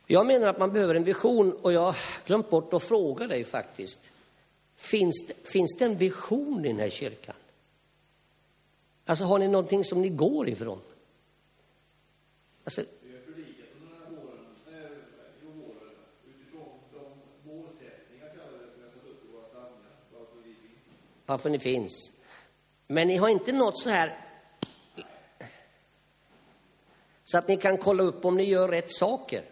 Jag 0.07 0.25
menar 0.25 0.47
att 0.47 0.59
man 0.59 0.73
behöver 0.73 0.95
en 0.95 1.03
vision 1.03 1.53
och 1.53 1.73
jag 1.73 1.79
har 1.79 1.97
glömt 2.25 2.49
bort 2.49 2.73
att 2.73 2.83
fråga 2.83 3.27
dig 3.27 3.43
faktiskt. 3.43 3.99
Finns 4.77 5.25
det, 5.27 5.49
finns 5.49 5.75
det 5.79 5.85
en 5.85 5.97
vision 5.97 6.65
i 6.65 6.67
den 6.67 6.79
här 6.79 6.89
kyrkan? 6.89 7.35
Alltså 9.05 9.25
har 9.25 9.39
ni 9.39 9.47
någonting 9.47 9.85
som 9.85 10.01
ni 10.01 10.09
går 10.09 10.49
ifrån? 10.49 10.79
Alltså, 12.63 12.83
varför 21.27 21.49
ni 21.49 21.59
finns. 21.59 22.11
Men 22.87 23.07
ni 23.07 23.17
har 23.17 23.29
inte 23.29 23.51
nått 23.51 23.79
så 23.79 23.89
här 23.89 24.15
så 27.23 27.37
att 27.37 27.47
ni 27.47 27.57
kan 27.57 27.77
kolla 27.77 28.03
upp 28.03 28.25
om 28.25 28.37
ni 28.37 28.43
gör 28.43 28.67
rätt 28.67 28.91
saker. 28.91 29.43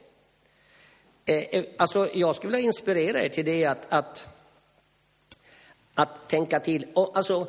Eh, 1.25 1.35
eh 1.35 1.65
alltså, 1.77 2.09
jag 2.13 2.35
skulle 2.35 2.51
vilja 2.51 2.65
inspirera 2.65 3.23
er 3.23 3.29
till 3.29 3.45
det 3.45 3.65
att, 3.65 3.85
att, 3.89 4.27
att 5.93 6.29
tänka 6.29 6.59
till. 6.59 6.87
Alltså, 6.95 7.47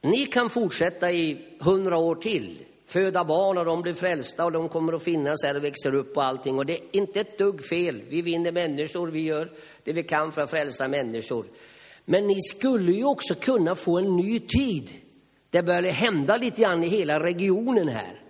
ni 0.00 0.26
kan 0.26 0.50
fortsätta 0.50 1.12
i 1.12 1.56
hundra 1.60 1.96
år 1.96 2.14
till, 2.14 2.64
föda 2.86 3.24
barn 3.24 3.58
och 3.58 3.64
de 3.64 3.82
blir 3.82 3.94
frälsta 3.94 4.44
och 4.44 4.52
de 4.52 4.68
kommer 4.68 4.92
att 4.92 5.02
finnas 5.02 5.44
här 5.44 5.56
och 5.56 5.64
växer 5.64 5.94
upp 5.94 6.16
och 6.16 6.24
allting. 6.24 6.58
Och 6.58 6.66
det 6.66 6.78
är 6.78 6.84
inte 6.92 7.20
ett 7.20 7.38
dugg 7.38 7.64
fel. 7.64 8.02
Vi 8.08 8.22
vinner 8.22 8.52
människor, 8.52 9.08
vi 9.08 9.20
gör 9.20 9.50
det 9.84 9.92
vi 9.92 10.02
kan 10.02 10.32
för 10.32 10.42
att 10.42 10.50
frälsa 10.50 10.88
människor. 10.88 11.46
Men 12.10 12.26
ni 12.26 12.42
skulle 12.42 12.92
ju 12.92 13.04
också 13.04 13.34
kunna 13.34 13.74
få 13.74 13.98
en 13.98 14.16
ny 14.16 14.40
tid. 14.40 14.90
Det 15.50 15.62
börjar 15.62 15.92
hända 15.92 16.36
lite 16.36 16.60
grann 16.60 16.84
i 16.84 16.88
hela 16.88 17.22
regionen 17.22 17.88
här. 17.88 18.22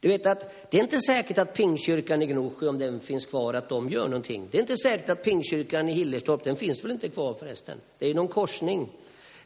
Du 0.00 0.08
vet 0.08 0.26
att 0.26 0.70
det 0.70 0.78
är 0.78 0.82
inte 0.82 1.00
säkert 1.00 1.38
att 1.38 1.54
Pingkyrkan 1.54 2.22
i 2.22 2.26
Gnosjö, 2.26 2.68
om 2.68 2.78
den 2.78 3.00
finns 3.00 3.26
kvar, 3.26 3.54
att 3.54 3.68
de 3.68 3.88
gör 3.88 4.08
någonting. 4.08 4.48
Det 4.50 4.58
är 4.58 4.60
inte 4.60 4.76
säkert 4.76 5.08
att 5.08 5.22
Pingkyrkan 5.24 5.88
i 5.88 5.92
Hillerstorp, 5.92 6.44
den 6.44 6.56
finns 6.56 6.84
väl 6.84 6.90
inte 6.90 7.08
kvar 7.08 7.34
förresten. 7.34 7.80
Det 7.98 8.10
är 8.10 8.14
någon 8.14 8.28
korsning. 8.28 8.88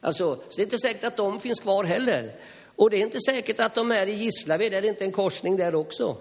Alltså, 0.00 0.34
så 0.34 0.56
det 0.56 0.62
är 0.62 0.64
inte 0.64 0.78
säkert 0.78 1.04
att 1.04 1.16
de 1.16 1.40
finns 1.40 1.60
kvar 1.60 1.84
heller. 1.84 2.32
Och 2.76 2.90
det 2.90 2.96
är 2.96 3.00
inte 3.00 3.20
säkert 3.20 3.60
att 3.60 3.74
de 3.74 3.90
är 3.90 4.06
i 4.06 4.12
Gislaved, 4.12 4.74
är 4.74 4.82
det 4.82 4.88
inte 4.88 5.04
en 5.04 5.12
korsning 5.12 5.56
där 5.56 5.74
också? 5.74 6.16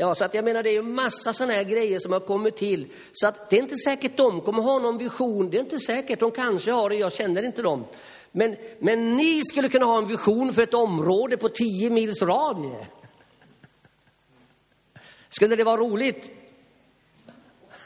Ja, 0.00 0.14
så 0.14 0.24
att 0.24 0.34
jag 0.34 0.44
menar 0.44 0.62
det 0.62 0.70
är 0.70 0.72
ju 0.72 0.82
massa 0.82 1.32
sådana 1.32 1.52
här 1.52 1.64
grejer 1.64 1.98
som 1.98 2.12
har 2.12 2.20
kommit 2.20 2.56
till. 2.56 2.86
Så 3.12 3.26
att 3.26 3.50
det 3.50 3.56
är 3.56 3.62
inte 3.62 3.76
säkert 3.76 4.16
de 4.16 4.40
kommer 4.40 4.62
ha 4.62 4.78
någon 4.78 4.98
vision, 4.98 5.50
det 5.50 5.56
är 5.56 5.60
inte 5.60 5.78
säkert, 5.78 6.20
de 6.20 6.30
kanske 6.30 6.70
har 6.70 6.90
det, 6.90 6.96
jag 6.96 7.12
känner 7.12 7.42
inte 7.42 7.62
dem. 7.62 7.84
Men, 8.32 8.56
men 8.78 9.16
ni 9.16 9.42
skulle 9.44 9.68
kunna 9.68 9.86
ha 9.86 9.98
en 9.98 10.08
vision 10.08 10.54
för 10.54 10.62
ett 10.62 10.74
område 10.74 11.36
på 11.36 11.48
10 11.48 11.90
mils 11.90 12.22
radie. 12.22 12.86
Skulle 15.28 15.56
det 15.56 15.64
vara 15.64 15.76
roligt? 15.76 16.30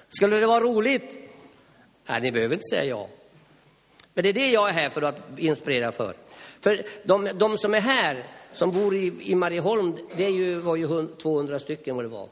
Skulle 0.09 0.37
det 0.37 0.47
vara 0.47 0.65
roligt? 0.65 1.19
Nej, 2.07 2.21
ni 2.21 2.33
behöver 2.33 2.55
inte 2.55 2.69
säga 2.71 2.85
ja. 2.85 3.09
Men 4.15 4.23
det 4.23 4.29
är 4.29 4.33
det 4.33 4.51
jag 4.51 4.69
är 4.69 4.73
här 4.73 4.91
för 4.91 5.03
att 5.03 5.19
inspirera 5.39 5.93
för. 5.93 6.17
För 6.61 6.87
de, 7.05 7.31
de 7.35 7.59
som 7.59 7.75
är 7.75 7.81
här, 7.81 8.27
som 8.55 8.71
bor 8.71 8.95
i, 8.95 9.13
i 9.21 9.35
Marieholm, 9.35 9.97
det 10.17 10.25
är 10.25 10.31
ju, 10.31 10.59
var 10.59 10.77
ju 10.77 11.07
200 11.23 11.59
stycken 11.59 11.97
vad 11.97 12.05
det 12.05 12.09
var. 12.09 12.29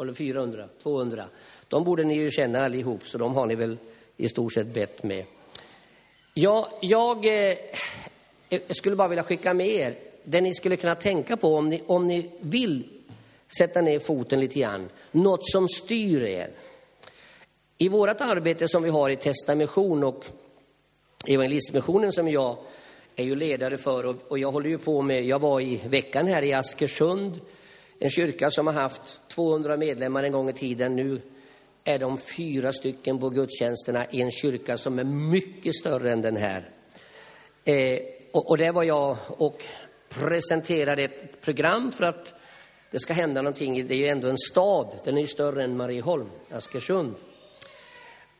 Eller 0.00 0.14
400, 0.14 0.64
200. 0.82 1.24
De 1.68 1.84
borde 1.84 2.04
ni 2.04 2.14
ju 2.14 2.30
känna 2.30 2.64
allihop, 2.64 3.00
så 3.04 3.18
de 3.18 3.34
har 3.34 3.46
ni 3.46 3.54
väl 3.54 3.78
i 4.16 4.28
stort 4.28 4.52
sett 4.52 4.66
bett 4.66 5.02
med. 5.02 5.24
Ja, 6.34 6.68
jag 6.80 7.26
eh, 7.26 7.56
eh 8.48 8.60
skulle 8.70 8.96
bara 8.96 9.08
vilja 9.08 9.24
skicka 9.24 9.54
med 9.54 9.66
er 9.66 9.94
det 10.24 10.40
ni 10.40 10.54
skulle 10.54 10.76
kunna 10.76 10.94
tänka 10.94 11.36
på 11.36 11.54
om 11.54 11.68
ni, 11.68 11.82
om 11.86 12.06
ni 12.06 12.30
vill 12.40 12.84
sätta 13.58 13.80
ner 13.80 13.98
foten 13.98 14.40
lite 14.40 14.60
grann. 14.60 14.88
Något 15.10 15.50
som 15.50 15.68
styr 15.68 16.22
er. 16.22 16.50
I 17.78 17.88
vårt 17.88 18.20
arbete 18.20 18.68
som 18.68 18.82
vi 18.82 18.90
har 18.90 19.10
i 19.10 19.16
Testamission 19.16 20.04
och 20.04 20.24
Evangelistmissionen 21.26 22.12
som 22.12 22.28
jag 22.28 22.56
är 23.16 23.24
ju 23.24 23.36
ledare 23.36 23.78
för 23.78 24.06
och, 24.06 24.16
och 24.28 24.38
jag 24.38 24.52
håller 24.52 24.68
ju 24.68 24.78
på 24.78 25.02
med, 25.02 25.24
jag 25.24 25.38
var 25.38 25.60
i 25.60 25.80
veckan 25.88 26.26
här 26.26 26.42
i 26.42 26.52
Askersund, 26.52 27.40
en 27.98 28.10
kyrka 28.10 28.50
som 28.50 28.66
har 28.66 28.74
haft 28.74 29.22
200 29.28 29.76
medlemmar 29.76 30.22
en 30.22 30.32
gång 30.32 30.48
i 30.48 30.52
tiden. 30.52 30.96
Nu 30.96 31.20
är 31.84 31.98
de 31.98 32.18
fyra 32.18 32.72
stycken 32.72 33.18
på 33.18 33.30
gudstjänsterna 33.30 34.06
i 34.10 34.22
en 34.22 34.30
kyrka 34.30 34.76
som 34.76 34.98
är 34.98 35.04
mycket 35.04 35.76
större 35.76 36.12
än 36.12 36.22
den 36.22 36.36
här. 36.36 36.70
Eh, 37.64 37.98
och, 38.32 38.50
och 38.50 38.58
där 38.58 38.72
var 38.72 38.82
jag 38.82 39.16
och 39.28 39.64
presenterade 40.08 41.02
ett 41.02 41.40
program 41.40 41.92
för 41.92 42.04
att 42.04 42.34
det 42.90 43.00
ska 43.00 43.12
hända 43.12 43.42
någonting. 43.42 43.86
Det 43.86 43.94
är 43.94 43.98
ju 43.98 44.08
ändå 44.08 44.28
en 44.28 44.38
stad, 44.38 45.00
den 45.04 45.16
är 45.16 45.20
ju 45.20 45.26
större 45.26 45.64
än 45.64 45.76
Marieholm, 45.76 46.30
Askersund. 46.50 47.14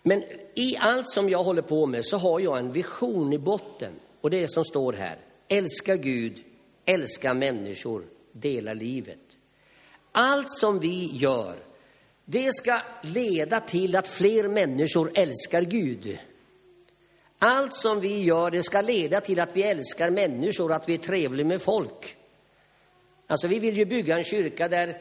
Men 0.02 0.22
i 0.54 0.76
allt 0.80 1.08
som 1.08 1.30
jag 1.30 1.44
håller 1.44 1.62
på 1.62 1.86
med 1.86 2.04
så 2.04 2.16
har 2.16 2.40
jag 2.40 2.58
en 2.58 2.72
vision 2.72 3.32
i 3.32 3.38
botten. 3.38 3.92
Och 4.26 4.30
det 4.30 4.48
som 4.48 4.64
står 4.64 4.92
här. 4.92 5.16
Älska 5.48 5.96
Gud, 5.96 6.44
älska 6.84 7.34
människor, 7.34 8.04
dela 8.32 8.74
livet. 8.74 9.18
Allt 10.12 10.50
som 10.50 10.78
vi 10.78 11.10
gör, 11.12 11.54
det 12.24 12.56
ska 12.56 12.80
leda 13.02 13.60
till 13.60 13.96
att 13.96 14.08
fler 14.08 14.48
människor 14.48 15.10
älskar 15.14 15.62
Gud. 15.62 16.18
Allt 17.38 17.74
som 17.74 18.00
vi 18.00 18.22
gör, 18.22 18.50
det 18.50 18.62
ska 18.62 18.80
leda 18.80 19.20
till 19.20 19.40
att 19.40 19.56
vi 19.56 19.62
älskar 19.62 20.10
människor, 20.10 20.72
att 20.72 20.88
vi 20.88 20.94
är 20.94 20.98
trevliga 20.98 21.46
med 21.46 21.62
folk. 21.62 22.16
Alltså 23.26 23.48
vi 23.48 23.58
vill 23.58 23.76
ju 23.76 23.84
bygga 23.84 24.18
en 24.18 24.24
kyrka 24.24 24.68
där, 24.68 24.98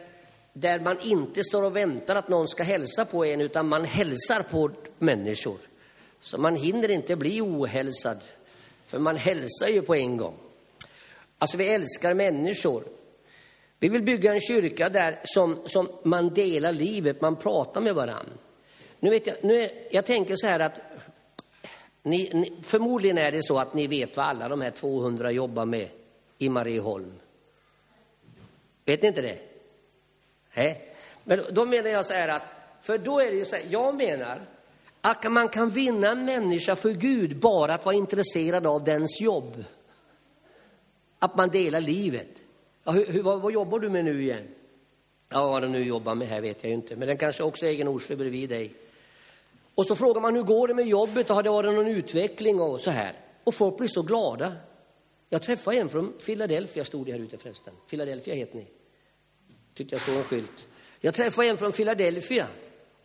där 0.53 0.79
man 0.79 0.99
inte 0.99 1.43
står 1.43 1.63
och 1.63 1.75
väntar 1.75 2.15
att 2.15 2.29
någon 2.29 2.47
ska 2.47 2.63
hälsa 2.63 3.05
på 3.05 3.25
en, 3.25 3.41
utan 3.41 3.67
man 3.67 3.85
hälsar 3.85 4.43
på 4.43 4.71
människor. 4.99 5.57
Så 6.21 6.37
man 6.37 6.55
hinner 6.55 6.91
inte 6.91 7.15
bli 7.15 7.41
ohälsad, 7.41 8.17
för 8.87 8.99
man 8.99 9.17
hälsar 9.17 9.67
ju 9.67 9.81
på 9.81 9.95
en 9.95 10.17
gång. 10.17 10.35
Alltså 11.37 11.57
vi 11.57 11.69
älskar 11.69 12.13
människor. 12.13 12.83
Vi 13.79 13.89
vill 13.89 14.03
bygga 14.03 14.33
en 14.33 14.41
kyrka 14.41 14.89
där 14.89 15.19
som, 15.23 15.59
som 15.65 15.89
man 16.03 16.33
delar 16.33 16.71
livet, 16.71 17.21
man 17.21 17.35
pratar 17.35 17.81
med 17.81 17.95
varandra. 17.95 18.33
Nu 18.99 19.09
vet 19.09 19.27
jag, 19.27 19.35
nu 19.41 19.61
är, 19.61 19.71
jag 19.91 20.05
tänker 20.05 20.35
så 20.35 20.47
här 20.47 20.59
att 20.59 20.79
ni, 22.03 22.29
ni, 22.33 22.53
förmodligen 22.63 23.17
är 23.17 23.31
det 23.31 23.43
så 23.43 23.59
att 23.59 23.73
ni 23.73 23.87
vet 23.87 24.17
vad 24.17 24.25
alla 24.25 24.49
de 24.49 24.61
här 24.61 24.71
200 24.71 25.31
jobbar 25.31 25.65
med 25.65 25.89
i 26.37 26.49
Marieholm. 26.49 27.13
Vet 28.85 29.01
ni 29.01 29.07
inte 29.07 29.21
det? 29.21 29.39
Nej. 30.53 30.95
Men 31.23 31.41
då 31.51 31.65
menar 31.65 31.89
jag 31.89 32.05
så 32.05 32.13
här 32.13 32.27
att, 32.27 32.43
för 32.81 32.97
då 32.97 33.19
är 33.19 33.31
det 33.31 33.37
ju 33.37 33.45
så 33.45 33.55
här, 33.55 33.65
jag 33.69 33.95
menar 33.95 34.41
att 35.05 35.31
man 35.31 35.49
kan 35.49 35.69
vinna 35.69 36.11
en 36.11 36.25
människa 36.25 36.75
för 36.75 36.91
Gud 36.91 37.39
bara 37.39 37.73
att 37.73 37.85
vara 37.85 37.95
intresserad 37.95 38.67
av 38.67 38.83
dens 38.83 39.21
jobb. 39.21 39.63
Att 41.19 41.37
man 41.37 41.49
delar 41.49 41.81
livet. 41.81 42.29
Ja, 42.83 42.91
hur, 42.91 43.23
vad, 43.23 43.41
vad, 43.41 43.53
jobbar 43.53 43.79
du 43.79 43.89
med 43.89 44.05
nu 44.05 44.21
igen? 44.21 44.47
Ja, 45.29 45.47
vad 45.47 45.61
du 45.61 45.67
nu 45.67 45.83
jobbar 45.83 46.15
med 46.15 46.27
här 46.27 46.41
vet 46.41 46.63
jag 46.63 46.73
inte, 46.73 46.95
men 46.95 47.07
den 47.07 47.17
kanske 47.17 47.43
också 47.43 47.65
egen 47.65 47.85
Norsjö 47.85 48.15
bredvid 48.15 48.49
dig. 48.49 48.73
Och 49.75 49.85
så 49.85 49.95
frågar 49.95 50.21
man 50.21 50.35
hur 50.35 50.43
går 50.43 50.67
det 50.67 50.73
med 50.73 50.87
jobbet 50.87 51.29
och 51.29 51.35
har 51.35 51.43
det 51.43 51.49
varit 51.49 51.73
någon 51.73 51.87
utveckling 51.87 52.61
och 52.61 52.81
så 52.81 52.91
här. 52.91 53.13
Och 53.43 53.55
folk 53.55 53.77
blir 53.77 53.87
så 53.87 54.01
glada. 54.01 54.51
Jag 55.29 55.41
träffade 55.41 55.77
en 55.77 55.89
från 55.89 56.13
Philadelphia, 56.25 56.85
stod 56.85 57.05
det 57.05 57.11
här 57.11 57.19
ute 57.19 57.37
förresten. 57.37 57.73
Philadelphia 57.89 58.33
heter 58.33 58.57
ni. 58.57 58.67
Tyckte 59.73 59.95
jag 59.95 60.01
såg 60.01 60.15
en 60.15 60.23
skylt. 60.23 60.67
Jag 60.99 61.13
träffade 61.13 61.47
en 61.47 61.57
från 61.57 61.71
Philadelphia. 61.71 62.47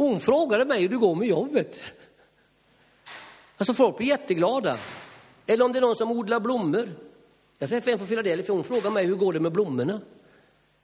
Hon 0.01 0.21
frågade 0.21 0.65
mig 0.65 0.83
hur 0.83 0.89
det 0.89 0.97
går 0.97 1.15
med 1.15 1.29
jobbet. 1.29 1.81
Alltså 3.57 3.75
folk 3.75 3.97
blir 3.97 4.09
jätteglada. 4.09 4.79
Eller 5.47 5.65
om 5.65 5.73
det 5.73 5.79
är 5.79 5.81
någon 5.81 5.97
som 5.97 6.11
odlar 6.11 6.41
blommor. 6.41 6.93
Jag 7.59 7.69
träffade 7.69 7.93
en 7.93 7.99
från 7.99 8.09
Philadelphia, 8.09 8.55
hon 8.55 8.65
frågade 8.65 8.91
mig 8.91 9.07
hur 9.07 9.15
går 9.15 9.33
det 9.33 9.41
med 9.41 9.53
blommorna. 9.53 10.01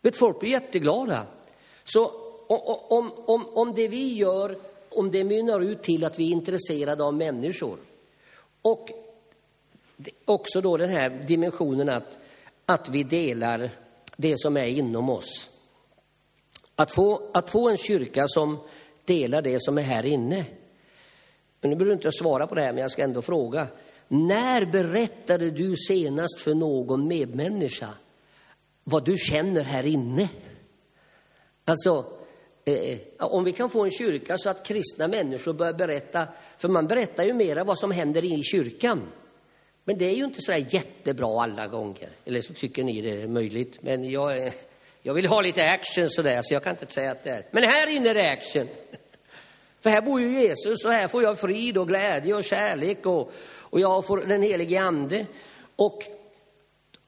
Vet, 0.02 0.16
folk 0.16 0.40
blir 0.40 0.50
jätteglada. 0.50 1.26
Så 1.84 2.10
om, 2.88 3.10
om, 3.26 3.46
om 3.46 3.74
det 3.74 3.88
vi 3.88 4.14
gör, 4.14 4.58
om 4.88 5.10
det 5.10 5.24
mynnar 5.24 5.60
ut 5.60 5.82
till 5.82 6.04
att 6.04 6.18
vi 6.18 6.28
är 6.28 6.32
intresserade 6.32 7.04
av 7.04 7.14
människor 7.14 7.78
och 8.62 8.90
också 10.24 10.60
då 10.60 10.76
den 10.76 10.90
här 10.90 11.10
dimensionen 11.10 11.88
att, 11.88 12.18
att 12.66 12.88
vi 12.88 13.02
delar 13.02 13.70
det 14.16 14.38
som 14.38 14.56
är 14.56 14.66
inom 14.66 15.10
oss. 15.10 15.50
Att 16.74 16.94
få, 16.94 17.30
att 17.34 17.50
få 17.50 17.68
en 17.68 17.76
kyrka 17.76 18.28
som 18.28 18.58
dela 19.06 19.42
det 19.42 19.62
som 19.62 19.78
är 19.78 19.82
här 19.82 20.06
inne. 20.06 20.44
Men 21.60 21.70
nu 21.70 21.76
behöver 21.76 21.84
du 21.84 21.92
inte 21.92 22.12
svara 22.12 22.46
på 22.46 22.54
det 22.54 22.62
här, 22.62 22.72
men 22.72 22.82
jag 22.82 22.90
ska 22.90 23.02
ändå 23.02 23.22
fråga. 23.22 23.66
När 24.08 24.64
berättade 24.64 25.50
du 25.50 25.76
senast 25.76 26.40
för 26.40 26.54
någon 26.54 27.08
medmänniska 27.08 27.88
vad 28.84 29.04
du 29.04 29.16
känner 29.16 29.62
här 29.62 29.86
inne? 29.86 30.28
Alltså, 31.64 32.04
eh, 32.64 32.98
om 33.18 33.44
vi 33.44 33.52
kan 33.52 33.70
få 33.70 33.84
en 33.84 33.90
kyrka 33.90 34.38
så 34.38 34.48
att 34.48 34.66
kristna 34.66 35.08
människor 35.08 35.52
börjar 35.52 35.72
berätta, 35.72 36.28
för 36.58 36.68
man 36.68 36.86
berättar 36.86 37.24
ju 37.24 37.32
mera 37.32 37.64
vad 37.64 37.78
som 37.78 37.90
händer 37.90 38.24
i 38.24 38.42
kyrkan. 38.42 39.02
Men 39.84 39.98
det 39.98 40.04
är 40.04 40.14
ju 40.14 40.24
inte 40.24 40.42
så 40.42 40.50
där 40.50 40.66
jättebra 40.70 41.42
alla 41.42 41.66
gånger. 41.66 42.10
Eller 42.24 42.40
så 42.40 42.54
tycker 42.54 42.84
ni 42.84 43.00
det 43.00 43.22
är 43.22 43.28
möjligt. 43.28 43.82
Men 43.82 44.10
jag, 44.10 44.52
jag 45.06 45.14
vill 45.14 45.26
ha 45.26 45.40
lite 45.40 45.70
action 45.70 46.10
sådär, 46.10 46.42
så 46.42 46.54
jag 46.54 46.62
kan 46.62 46.76
inte 46.80 46.94
säga 46.94 47.10
att 47.10 47.24
det 47.24 47.30
är. 47.30 47.46
Men 47.50 47.64
här 47.64 47.86
inne 47.86 48.10
är 48.10 48.14
det 48.14 48.30
action. 48.30 48.68
För 49.80 49.90
här 49.90 50.00
bor 50.00 50.20
ju 50.20 50.40
Jesus 50.40 50.84
och 50.84 50.90
här 50.90 51.08
får 51.08 51.22
jag 51.22 51.38
frid 51.38 51.78
och 51.78 51.88
glädje 51.88 52.34
och 52.34 52.44
kärlek 52.44 53.06
och, 53.06 53.32
och 53.58 53.80
jag 53.80 54.06
får 54.06 54.16
den 54.16 54.42
helige 54.42 54.80
ande. 54.80 55.26
Och 55.76 56.02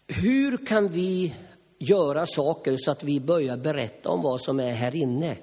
hur 0.08 0.66
kan 0.66 0.88
vi 0.88 1.34
göra 1.78 2.26
saker 2.26 2.76
så 2.78 2.90
att 2.90 3.04
vi 3.04 3.20
börjar 3.20 3.56
berätta 3.56 4.08
om 4.08 4.22
vad 4.22 4.40
som 4.40 4.60
är 4.60 4.72
här 4.72 4.96
inne? 4.96 5.36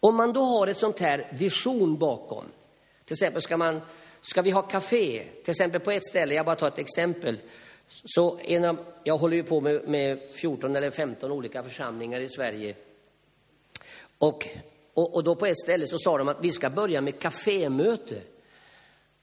Om 0.00 0.16
man 0.16 0.32
då 0.32 0.44
har 0.44 0.66
ett 0.66 0.76
sånt 0.76 1.00
här 1.00 1.32
vision 1.32 1.98
bakom, 1.98 2.44
till 3.04 3.14
exempel 3.14 3.42
ska 3.42 3.56
man 3.56 3.80
Ska 4.20 4.42
vi 4.42 4.50
ha 4.50 4.62
café? 4.62 5.22
Till 5.44 5.50
exempel 5.50 5.80
på 5.80 5.90
ett 5.90 6.06
ställe, 6.06 6.34
jag 6.34 6.46
bara 6.46 6.56
tar 6.56 6.68
ett 6.68 6.78
exempel. 6.78 7.38
Så 7.88 8.38
inom, 8.40 8.78
jag 9.04 9.16
håller 9.16 9.36
ju 9.36 9.42
på 9.42 9.60
med, 9.60 9.88
med 9.88 10.20
14 10.30 10.76
eller 10.76 10.90
15 10.90 11.32
olika 11.32 11.62
församlingar 11.62 12.20
i 12.20 12.28
Sverige. 12.28 12.74
Och, 14.18 14.48
och, 14.94 15.14
och, 15.14 15.24
då 15.24 15.34
på 15.34 15.46
ett 15.46 15.58
ställe 15.58 15.86
så 15.86 15.98
sa 15.98 16.18
de 16.18 16.28
att 16.28 16.44
vi 16.44 16.52
ska 16.52 16.70
börja 16.70 17.00
med 17.00 17.18
kafémöte. 17.18 18.20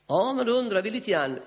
Ja, 0.07 0.33
men 0.33 0.45
då 0.45 0.51
undrar 0.51 0.81
vi 0.81 0.91
lite 0.91 1.11
grann, 1.11 1.39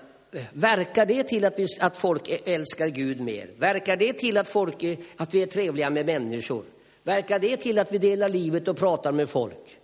verkar 0.52 1.06
det 1.06 1.22
till 1.22 1.44
att, 1.44 1.58
vi, 1.58 1.66
att 1.80 1.96
folk 1.96 2.40
älskar 2.44 2.86
Gud 2.86 3.20
mer? 3.20 3.50
Verkar 3.58 3.96
det 3.96 4.12
till 4.12 4.36
att, 4.36 4.48
folk, 4.48 4.84
att 5.16 5.34
vi 5.34 5.42
är 5.42 5.46
trevliga 5.46 5.90
med 5.90 6.06
människor? 6.06 6.64
Verkar 7.02 7.38
det 7.38 7.56
till 7.56 7.78
att 7.78 7.92
vi 7.92 7.98
delar 7.98 8.28
livet 8.28 8.68
och 8.68 8.76
pratar 8.76 9.12
med 9.12 9.28
folk? 9.28 9.78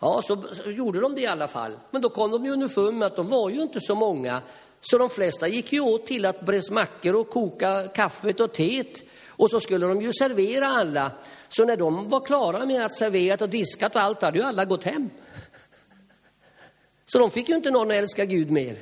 Ja, 0.00 0.20
så, 0.24 0.42
så, 0.52 0.70
gjorde 0.70 1.00
de 1.00 1.14
det 1.14 1.20
i 1.20 1.26
alla 1.26 1.48
fall. 1.48 1.78
Men 1.90 2.02
då 2.02 2.08
kom 2.08 2.30
de 2.30 2.44
ju 2.44 2.50
underfund 2.50 2.98
med 2.98 3.06
att 3.06 3.16
de 3.16 3.28
var 3.28 3.50
ju 3.50 3.62
inte 3.62 3.80
så 3.80 3.94
många 3.94 4.42
så 4.84 4.98
de 4.98 5.10
flesta 5.10 5.48
gick 5.48 5.72
ju 5.72 5.80
åt 5.80 6.06
till 6.06 6.24
att 6.24 6.40
bre 6.40 6.60
mackor 6.70 7.14
och 7.14 7.30
koka 7.30 7.88
kaffet 7.94 8.40
och 8.40 8.52
teet. 8.52 9.02
Och 9.26 9.50
så 9.50 9.60
skulle 9.60 9.86
de 9.86 10.02
ju 10.02 10.12
servera 10.12 10.66
alla. 10.66 11.12
Så 11.48 11.64
när 11.64 11.76
de 11.76 12.08
var 12.08 12.20
klara 12.20 12.66
med 12.66 12.84
att 12.84 12.94
servera 12.94 13.44
och 13.44 13.50
diskat 13.50 13.94
och 13.94 14.00
allt, 14.00 14.22
hade 14.22 14.38
ju 14.38 14.44
alla 14.44 14.64
gått 14.64 14.84
hem. 14.84 15.10
Så 17.06 17.18
de 17.18 17.30
fick 17.30 17.48
ju 17.48 17.54
inte 17.54 17.70
någon 17.70 17.90
att 17.90 17.96
älska 17.96 18.24
Gud 18.24 18.50
mer. 18.50 18.76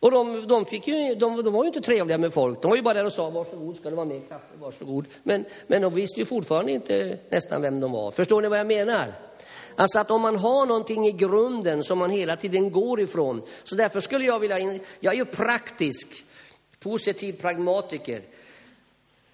Och 0.00 0.10
de, 0.10 0.48
de, 0.48 0.66
fick 0.66 0.88
ju, 0.88 1.14
de, 1.14 1.42
de, 1.42 1.52
var 1.52 1.64
ju 1.64 1.66
inte 1.66 1.80
trevliga 1.80 2.18
med 2.18 2.32
folk. 2.32 2.62
De 2.62 2.68
var 2.68 2.76
ju 2.76 2.82
bara 2.82 2.94
där 2.94 3.04
och 3.04 3.12
sa 3.12 3.30
varsågod, 3.30 3.76
ska 3.76 3.90
det 3.90 3.96
vara 3.96 4.06
mer 4.06 4.20
kaffe, 4.28 4.56
varsågod. 4.60 5.06
Men, 5.22 5.44
men 5.66 5.82
de 5.82 5.94
visste 5.94 6.20
ju 6.20 6.26
fortfarande 6.26 6.72
inte 6.72 7.18
nästan 7.28 7.62
vem 7.62 7.80
de 7.80 7.92
var. 7.92 8.10
Förstår 8.10 8.42
ni 8.42 8.48
vad 8.48 8.58
jag 8.58 8.66
menar? 8.66 9.12
Alltså 9.76 9.98
att 9.98 10.10
om 10.10 10.22
man 10.22 10.36
har 10.36 10.66
någonting 10.66 11.06
i 11.06 11.12
grunden 11.12 11.84
som 11.84 11.98
man 11.98 12.10
hela 12.10 12.36
tiden 12.36 12.72
går 12.72 13.00
ifrån. 13.00 13.42
Så 13.64 13.74
därför 13.74 14.00
skulle 14.00 14.24
jag 14.24 14.38
vilja, 14.38 14.58
jag 15.00 15.14
är 15.14 15.18
ju 15.18 15.24
praktisk, 15.24 16.24
positiv 16.80 17.32
pragmatiker. 17.32 18.22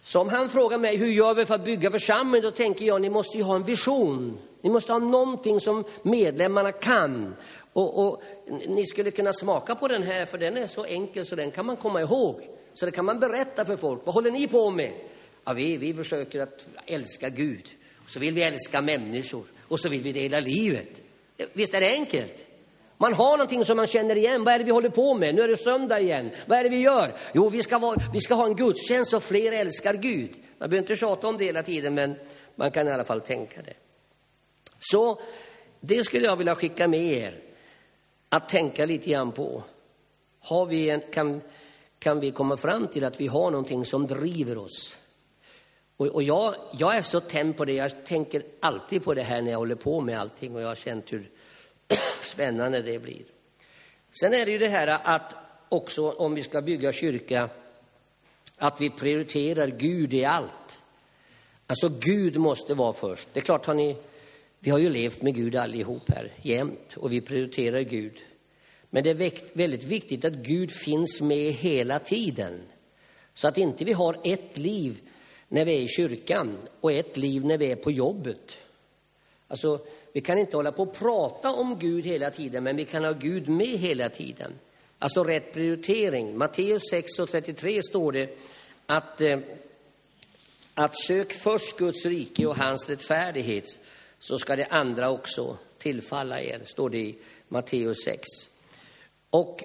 Så 0.03 0.21
om 0.21 0.29
han 0.29 0.49
frågar 0.49 0.79
mig 0.79 0.97
hur 0.97 1.07
gör 1.07 1.35
vi 1.35 1.47
för 1.47 1.55
att 1.55 1.65
bygga 1.65 1.91
församling, 1.91 2.43
då 2.43 2.51
tänker 2.51 2.85
jag 2.85 3.01
ni 3.01 3.11
måste 3.11 3.37
ju 3.37 3.43
ha 3.43 3.57
en 3.57 3.65
vision. 3.65 4.39
Ni 4.63 4.71
måste 4.71 4.93
ha 4.93 4.99
någonting 4.99 5.61
som 5.61 5.85
medlemmarna 6.03 6.73
kan. 6.73 7.35
Och, 7.73 8.07
och, 8.07 8.23
ni 8.69 8.87
skulle 8.87 9.11
kunna 9.11 9.33
smaka 9.33 9.75
på 9.75 9.89
den 9.89 10.03
här, 10.03 10.27
för 10.27 10.39
den 10.39 10.57
är 10.57 10.67
så 10.67 10.85
enkel 10.85 11.27
så 11.27 11.37
den 11.37 11.51
kan 11.51 11.67
man 11.67 11.77
komma 11.77 12.01
ihåg. 12.01 12.49
Så 12.75 12.87
det 12.87 12.93
kan 12.93 13.05
man 13.05 13.21
berätta 13.21 13.65
för 13.65 13.77
folk. 13.77 14.01
Vad 14.05 14.15
håller 14.15 14.31
ni 14.31 14.49
på 14.49 14.71
med? 14.71 14.93
Ja, 15.45 15.53
vi, 15.53 15.77
vi 15.77 15.95
försöker 15.95 16.41
att 16.41 16.69
älska 16.87 17.29
Gud. 17.29 17.69
Och 18.05 18.11
så 18.11 18.19
vill 18.19 18.35
vi 18.35 18.43
älska 18.43 18.81
människor. 18.81 19.45
Och 19.71 19.81
så 19.81 19.89
vill 19.89 20.01
vi 20.01 20.13
dela 20.13 20.41
livet. 20.41 21.03
Visst 21.53 21.75
är 21.75 21.81
det 21.81 21.93
enkelt? 21.93 22.45
Man 22.97 23.15
har 23.15 23.31
någonting 23.31 23.65
som 23.65 23.77
man 23.77 23.87
känner 23.87 24.17
igen. 24.17 24.45
Vad 24.45 24.55
är 24.55 24.59
det 24.59 24.65
vi 24.65 24.71
håller 24.71 24.89
på 24.89 25.15
med? 25.15 25.35
Nu 25.35 25.43
är 25.43 25.49
det 25.49 25.57
söndag 25.57 26.01
igen. 26.01 26.31
Vad 26.47 26.59
är 26.59 26.65
det 26.65 26.71
vi 26.71 26.81
gör? 26.81 27.15
Jo, 27.35 27.49
vi 27.49 27.63
ska, 27.63 27.79
vara, 27.79 27.97
vi 28.13 28.21
ska 28.21 28.35
ha 28.35 28.47
en 28.47 28.57
gudstjänst 28.57 29.11
så 29.11 29.21
fler 29.21 29.53
älskar 29.53 29.95
Gud. 29.95 30.31
Man 30.59 30.71
behöver 30.71 30.91
inte 30.91 30.97
tjata 30.97 31.29
om 31.29 31.37
det 31.37 31.45
hela 31.45 31.63
tiden, 31.63 31.95
men 31.95 32.15
man 32.57 32.71
kan 32.71 32.89
i 32.89 32.91
alla 32.91 33.05
fall 33.05 33.21
tänka 33.21 33.63
det. 33.63 33.75
Så 34.81 35.21
det 35.81 36.05
skulle 36.05 36.27
jag 36.27 36.37
vilja 36.37 36.55
skicka 36.55 36.89
med 36.89 37.01
er 37.01 37.35
att 38.29 38.49
tänka 38.49 38.87
lite 38.87 39.11
grann 39.11 39.33
på. 39.33 39.63
Har 40.41 40.67
vi 40.67 40.91
en, 40.91 41.01
kan, 41.13 41.41
kan 41.99 42.21
vi 42.21 42.31
komma 42.31 42.57
fram 42.57 42.87
till 42.87 43.05
att 43.05 43.21
vi 43.21 43.27
har 43.27 43.51
någonting 43.51 43.85
som 43.85 44.07
driver 44.07 44.59
oss? 44.59 44.97
Och, 46.01 46.07
och 46.07 46.23
jag, 46.23 46.55
jag, 46.79 46.97
är 46.97 47.03
så 47.03 47.21
tänd 47.21 47.57
på 47.57 47.65
det, 47.65 47.73
jag 47.73 48.05
tänker 48.05 48.43
alltid 48.61 49.05
på 49.05 49.15
det 49.15 49.23
här 49.23 49.43
när 49.43 49.51
jag 49.51 49.59
håller 49.59 49.75
på 49.75 50.01
med 50.01 50.21
allting 50.21 50.55
och 50.55 50.63
jag 50.63 50.69
har 50.69 50.75
känt 50.75 51.13
hur 51.13 51.31
spännande 52.23 52.83
det 52.83 52.99
blir. 52.99 53.23
Sen 54.21 54.35
är 54.35 54.45
det 54.45 54.53
ju 54.53 54.59
det 54.59 54.69
här 54.69 54.87
att 54.87 55.35
också 55.69 56.11
om 56.11 56.35
vi 56.35 56.43
ska 56.43 56.63
bygga 56.63 56.93
kyrka, 56.93 57.49
att 58.57 58.81
vi 58.81 58.91
prioriterar 58.91 59.67
Gud 59.67 60.15
i 60.15 60.25
allt. 60.25 60.83
Alltså 61.67 61.89
Gud 61.89 62.37
måste 62.37 62.75
vara 62.75 62.93
först. 62.93 63.29
Det 63.33 63.41
är 63.41 63.45
klart, 63.45 63.67
har 63.67 63.75
ni 63.75 63.97
vi 64.59 64.71
har 64.71 64.79
ju 64.79 64.91
levt 64.91 65.23
med 65.23 65.35
Gud 65.35 65.57
allihop 65.57 66.11
här 66.11 66.33
jämt 66.43 66.97
och 66.97 67.13
vi 67.13 67.21
prioriterar 67.21 67.81
Gud. 67.81 68.19
Men 68.91 69.05
det 69.05 69.11
är 69.11 69.57
väldigt 69.57 69.85
viktigt 69.85 70.25
att 70.25 70.33
Gud 70.33 70.73
finns 70.73 71.21
med 71.21 71.53
hela 71.53 71.99
tiden. 71.99 72.63
Så 73.35 73.49
att 73.49 73.59
inte 73.59 73.85
vi 73.85 73.93
har 73.93 74.17
ett 74.25 74.59
liv 74.59 75.01
när 75.53 75.65
vi 75.65 75.75
är 75.75 75.81
i 75.81 75.89
kyrkan 75.89 76.57
och 76.81 76.93
ett 76.93 77.17
liv 77.17 77.45
när 77.45 77.59
vi 77.59 77.73
är 77.73 77.77
på 77.77 77.91
jobbet. 77.91 78.57
Alltså, 79.49 79.81
vi 80.13 80.21
kan 80.21 80.39
inte 80.39 80.57
hålla 80.57 80.73
på 80.73 80.83
och 80.83 80.95
prata 80.95 81.53
om 81.53 81.79
Gud 81.79 82.05
hela 82.05 82.31
tiden, 82.31 82.65
men 82.65 82.77
vi 82.77 82.85
kan 82.85 83.05
ha 83.05 83.13
Gud 83.13 83.49
med 83.49 83.79
hela 83.79 84.09
tiden. 84.09 84.53
Alltså 84.99 85.25
rätt 85.25 85.53
prioritering. 85.53 86.39
Matteus 86.39 86.83
6 86.91 87.19
och 87.19 87.29
33 87.29 87.83
står 87.83 88.13
det 88.13 88.39
att, 88.87 89.21
eh, 89.21 89.39
att 90.75 90.99
sök 90.99 91.33
först 91.33 91.79
Guds 91.79 92.07
rike 92.07 92.47
och 92.47 92.57
hans 92.57 92.89
rättfärdighet 92.89 93.79
så 94.19 94.39
ska 94.39 94.57
det 94.57 94.67
andra 94.67 95.11
också 95.11 95.57
tillfalla 95.79 96.41
er, 96.41 96.63
står 96.65 96.91
det 96.91 96.99
i 96.99 97.19
Matteus 97.49 98.05
6. 98.05 98.27
Och 99.31 99.65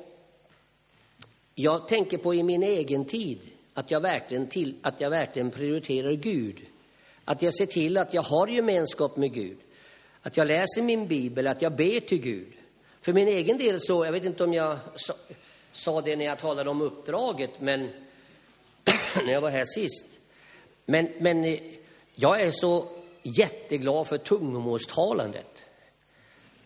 jag 1.55 1.87
tänker 1.87 2.17
på 2.17 2.35
i 2.35 2.43
min 2.43 2.63
egen 2.63 3.05
tid 3.05 3.39
att 3.77 3.91
jag 3.91 4.01
verkligen, 4.01 4.47
till, 4.47 4.75
att 4.81 5.01
jag 5.01 5.09
verkligen 5.09 5.51
prioriterar 5.51 6.11
Gud. 6.11 6.61
Att 7.25 7.41
jag 7.41 7.53
ser 7.53 7.65
till 7.65 7.97
att 7.97 8.13
jag 8.13 8.21
har 8.21 8.47
gemenskap 8.47 9.17
med 9.17 9.33
Gud. 9.33 9.57
Att 10.21 10.37
jag 10.37 10.47
läser 10.47 10.81
min 10.81 11.07
bibel, 11.07 11.47
att 11.47 11.61
jag 11.61 11.75
ber 11.75 11.99
till 11.99 12.21
Gud. 12.21 12.53
För 13.01 13.13
min 13.13 13.27
egen 13.27 13.57
del 13.57 13.79
så, 13.79 14.05
jag 14.05 14.11
vet 14.11 14.25
inte 14.25 14.43
om 14.43 14.53
jag 14.53 14.77
sa, 14.95 15.13
sa 15.71 16.01
det 16.01 16.15
när 16.15 16.25
jag 16.25 16.39
talade 16.39 16.69
om 16.69 16.81
uppdraget, 16.81 17.49
men 17.59 17.89
när 19.25 19.33
jag 19.33 19.41
var 19.41 19.49
här 19.49 19.65
sist. 19.65 20.05
Men, 20.85 21.09
men 21.19 21.45
eh, 21.45 21.59
jag 22.15 22.41
är 22.41 22.51
så 22.51 22.85
jätteglad 23.23 24.07
för 24.07 24.17
tungomålstalandet. 24.17 25.63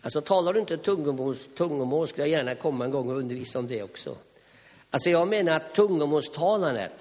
Alltså 0.02 0.20
talar 0.20 0.52
du 0.52 0.60
inte 0.60 0.76
tungomål, 0.76 1.36
tungomål 1.36 2.08
skulle 2.08 2.26
jag 2.26 2.38
gärna 2.38 2.54
komma 2.54 2.84
en 2.84 2.90
gång 2.90 3.10
och 3.10 3.16
undervisa 3.16 3.58
om 3.58 3.66
det 3.66 3.82
också. 3.82 4.16
Alltså 4.90 5.10
jag 5.10 5.28
menar 5.28 5.56
att 5.56 5.74
tungomålstalandet, 5.74 6.92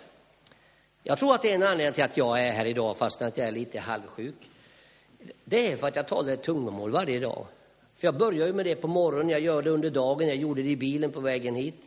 jag 1.03 1.19
tror 1.19 1.33
att 1.35 1.41
det 1.41 1.51
är 1.51 1.55
en 1.55 1.63
anledning 1.63 1.93
till 1.93 2.03
att 2.03 2.17
jag 2.17 2.47
är 2.47 2.51
här 2.51 2.65
idag 2.65 2.97
fast 2.97 3.21
att 3.21 3.37
jag 3.37 3.47
är 3.47 3.51
lite 3.51 3.79
halvsjuk. 3.79 4.49
Det 5.45 5.71
är 5.71 5.77
för 5.77 5.87
att 5.87 5.95
jag 5.95 6.07
talar 6.07 6.33
ett 6.33 6.43
tungomål 6.43 6.91
varje 6.91 7.19
dag. 7.19 7.45
För 7.95 8.07
jag 8.07 8.17
börjar 8.17 8.47
ju 8.47 8.53
med 8.53 8.65
det 8.65 8.75
på 8.75 8.87
morgonen, 8.87 9.29
jag 9.29 9.39
gör 9.39 9.61
det 9.61 9.69
under 9.69 9.89
dagen, 9.89 10.27
jag 10.27 10.35
gjorde 10.35 10.63
det 10.63 10.69
i 10.69 10.75
bilen 10.75 11.11
på 11.11 11.19
vägen 11.19 11.55
hit. 11.55 11.81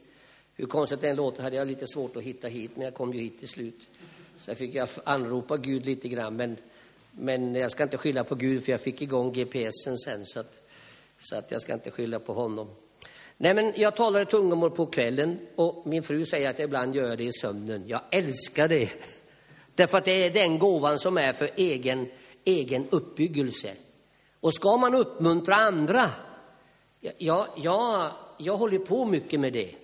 Hur 0.55 0.67
konstigt 0.67 1.01
det 1.01 1.09
än 1.09 1.17
låter 1.17 1.43
hade 1.43 1.57
jag 1.57 1.69
lite 1.69 1.87
svårt 1.87 2.17
att 2.17 2.23
hitta 2.23 2.49
hit, 2.49 2.71
men 2.75 2.85
jag 2.85 2.95
kom 2.95 3.13
ju 3.13 3.21
hit 3.21 3.39
till 3.39 3.49
slut. 3.49 3.81
Sen 4.37 4.57
fick 4.57 4.75
jag 4.75 4.89
anropa 5.05 5.57
Gud 5.57 5.87
lite 5.87 6.09
grann, 6.09 6.37
men 6.37 6.57
men 7.13 7.55
jag 7.55 7.71
ska 7.71 7.83
inte 7.83 7.99
skylla 7.99 8.25
på 8.25 8.35
Gud, 8.35 8.65
för 8.65 8.73
jag 8.73 8.81
fick 8.81 9.03
igång 9.03 9.33
GPSen 9.33 9.99
sen, 9.99 10.27
så 10.27 10.41
att, 10.41 10.69
så 11.21 11.37
att 11.37 11.51
jag 11.51 11.63
ska 11.63 11.73
inte 11.73 11.91
skylla 11.91 12.19
på 12.19 12.33
honom. 12.33 12.69
Nej, 13.43 13.55
men 13.55 13.73
jag 13.77 13.97
talar 13.97 14.21
i 14.21 14.27
tungomål 14.27 14.71
på 14.71 14.87
kvällen 14.87 15.39
och 15.57 15.87
min 15.87 16.03
fru 16.03 16.27
säger 16.27 16.51
att 16.51 16.59
jag 16.59 16.67
ibland 16.67 16.97
gör 16.97 17.17
det 17.17 17.25
i 17.25 17.33
sömnen. 17.33 17.85
Jag 17.87 18.01
älskar 18.11 18.69
det. 18.69 18.91
Därför 19.75 19.99
att 19.99 20.05
det 20.05 20.27
är 20.27 20.31
den 20.31 20.59
gåvan 20.59 20.99
som 20.99 21.19
är 21.19 21.33
för 21.33 21.51
egen, 21.57 22.07
egen 22.45 22.89
uppbyggelse. 22.91 23.73
Och 24.41 24.55
ska 24.55 24.77
man 24.77 24.95
uppmuntra 24.95 25.55
andra, 25.55 26.11
ja, 27.19 27.47
jag, 27.57 28.11
jag 28.39 28.57
håller 28.57 28.79
på 28.79 29.05
mycket 29.05 29.41
med 29.41 29.53
det. 29.53 29.75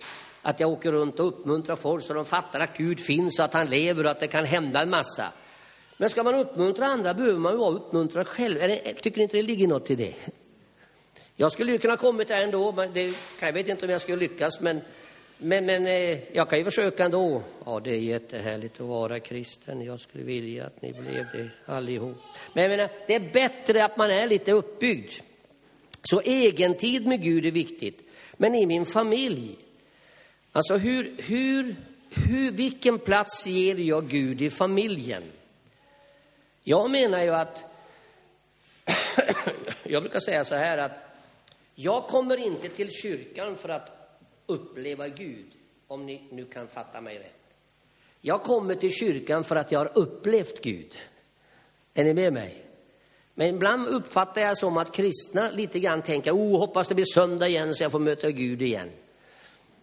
Att 0.41 0.59
jag 0.59 0.69
åker 0.69 0.91
runt 0.91 1.19
och 1.19 1.27
uppmuntrar 1.27 1.75
folk 1.75 2.03
så 2.03 2.13
de 2.13 2.25
fattar 2.25 2.59
att 2.59 2.77
Gud 2.77 2.99
finns, 2.99 3.39
att 3.39 3.53
han 3.53 3.69
lever 3.69 4.03
och 4.03 4.11
att 4.11 4.19
det 4.19 4.27
kan 4.27 4.45
hända 4.45 4.81
en 4.81 4.89
massa. 4.89 5.25
Men 5.97 6.09
ska 6.09 6.23
man 6.23 6.35
uppmuntra 6.35 6.85
andra 6.85 7.13
behöver 7.13 7.39
man 7.39 7.51
ju 7.51 7.57
vara 7.57 7.71
uppmuntrad 7.71 8.27
själv. 8.27 8.57
Tycker 9.01 9.17
ni 9.17 9.23
inte 9.23 9.37
det 9.37 9.43
ligger 9.43 9.67
något 9.67 9.91
i 9.91 9.95
det? 9.95 10.13
Jag 11.41 11.51
skulle 11.51 11.71
ju 11.71 11.77
kunna 11.77 11.97
kommit 11.97 12.27
där 12.27 12.43
ändå, 12.43 12.71
men 12.71 12.93
det, 12.93 13.15
jag 13.39 13.53
vet 13.53 13.67
inte 13.67 13.85
om 13.85 13.91
jag 13.91 14.01
skulle 14.01 14.17
lyckas, 14.17 14.61
men, 14.61 14.81
men, 15.37 15.65
men 15.65 15.87
eh, 15.87 16.17
jag 16.35 16.49
kan 16.49 16.59
ju 16.59 16.65
försöka 16.65 17.05
ändå. 17.05 17.41
Ja, 17.65 17.79
det 17.79 17.91
är 17.91 17.99
jättehärligt 17.99 18.81
att 18.81 18.87
vara 18.87 19.19
kristen. 19.19 19.81
Jag 19.81 19.99
skulle 19.99 20.23
vilja 20.23 20.65
att 20.65 20.81
ni 20.81 20.93
blev 20.93 21.25
det 21.33 21.49
allihop. 21.65 22.17
Men 22.53 22.63
jag 22.63 22.69
menar, 22.69 22.89
det 23.07 23.15
är 23.15 23.19
bättre 23.19 23.85
att 23.85 23.97
man 23.97 24.11
är 24.11 24.27
lite 24.27 24.51
uppbyggd. 24.51 25.13
Så 26.03 26.21
egentid 26.25 27.07
med 27.07 27.23
Gud 27.23 27.45
är 27.45 27.51
viktigt. 27.51 27.99
Men 28.37 28.55
i 28.55 28.65
min 28.65 28.85
familj, 28.85 29.55
alltså 30.51 30.77
hur, 30.77 31.15
hur, 31.17 31.75
hur, 32.29 32.51
vilken 32.51 32.99
plats 32.99 33.47
ger 33.47 33.75
jag 33.75 34.07
Gud 34.07 34.41
i 34.41 34.49
familjen? 34.49 35.23
Jag 36.63 36.91
menar 36.91 37.23
ju 37.23 37.29
att, 37.29 37.63
jag 39.83 40.03
brukar 40.03 40.19
säga 40.19 40.45
så 40.45 40.55
här 40.55 40.77
att 40.77 41.08
jag 41.81 42.07
kommer 42.07 42.37
inte 42.37 42.69
till 42.69 42.91
kyrkan 42.91 43.57
för 43.57 43.69
att 43.69 43.89
uppleva 44.45 45.07
Gud, 45.07 45.45
om 45.87 46.05
ni 46.05 46.27
nu 46.31 46.45
kan 46.45 46.67
fatta 46.67 47.01
mig 47.01 47.19
rätt. 47.19 47.55
Jag 48.21 48.43
kommer 48.43 48.75
till 48.75 48.91
kyrkan 48.91 49.43
för 49.43 49.55
att 49.55 49.71
jag 49.71 49.79
har 49.79 49.91
upplevt 49.95 50.61
Gud. 50.61 50.95
Är 51.93 52.03
ni 52.03 52.13
med 52.13 52.33
mig? 52.33 52.65
Men 53.33 53.47
ibland 53.47 53.87
uppfattar 53.87 54.41
jag 54.41 54.57
som 54.57 54.77
att 54.77 54.91
kristna 54.91 55.51
lite 55.51 55.79
grann 55.79 56.01
tänker, 56.01 56.31
oh, 56.31 56.59
hoppas 56.59 56.87
det 56.87 56.95
blir 56.95 57.05
söndag 57.05 57.47
igen 57.47 57.75
så 57.75 57.83
jag 57.83 57.91
får 57.91 57.99
möta 57.99 58.31
Gud 58.31 58.61
igen. 58.61 58.89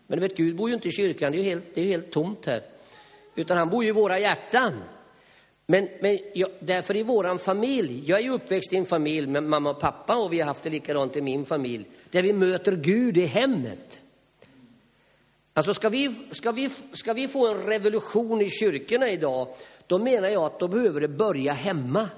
Men 0.07 0.21
du 0.21 0.29
vet, 0.29 0.37
Gud 0.37 0.57
bor 0.57 0.69
ju 0.69 0.75
inte 0.75 0.89
i 0.89 0.93
kyrkan, 0.93 1.33
det 1.33 1.39
är 1.39 1.43
ju 1.43 1.49
helt, 1.49 1.75
det 1.75 1.81
är 1.81 1.85
helt 1.87 2.11
tomt 2.11 2.47
här. 2.47 2.63
Utan 3.35 3.57
han 3.57 3.71
bor 3.71 3.85
ju 3.85 3.89
i 3.89 3.93
våra 3.93 4.19
hjärtan. 4.19 4.73
Men, 5.67 5.89
men 6.01 6.19
jag, 6.35 6.51
därför 6.61 6.97
i 6.97 7.03
vår 7.03 7.39
familj, 7.39 8.03
jag 8.07 8.19
är 8.19 8.23
ju 8.23 8.31
uppväxt 8.31 8.73
i 8.73 8.77
en 8.77 8.87
familj 8.87 9.27
med 9.27 9.43
mamma 9.43 9.71
och 9.71 9.81
pappa 9.81 10.17
och 10.17 10.33
vi 10.33 10.41
har 10.41 10.47
haft 10.47 10.63
det 10.63 10.71
likadant 10.71 11.17
i 11.17 11.21
min 11.21 11.47
familj, 11.47 11.87
där 12.11 12.23
vi 12.23 12.33
möter 12.33 12.77
Gud 12.77 13.17
i 13.19 13.27
hemmet. 13.27 14.01
Alltså 15.53 15.75
ska 15.75 15.89
vi, 15.89 16.15
ska 16.33 16.53
vi, 16.53 16.71
ska 16.93 17.13
vi 17.13 17.29
få 17.29 17.47
en 17.47 17.67
revolution 17.67 18.43
i 18.43 18.51
kyrkorna 18.51 19.11
idag, 19.11 19.49
då 19.87 19.99
menar 19.99 20.29
jag 20.29 20.45
att 20.45 20.61
då 20.61 20.69
behöver 20.69 21.01
det 21.01 21.09
börja 21.09 21.53
hemma. 21.53 22.09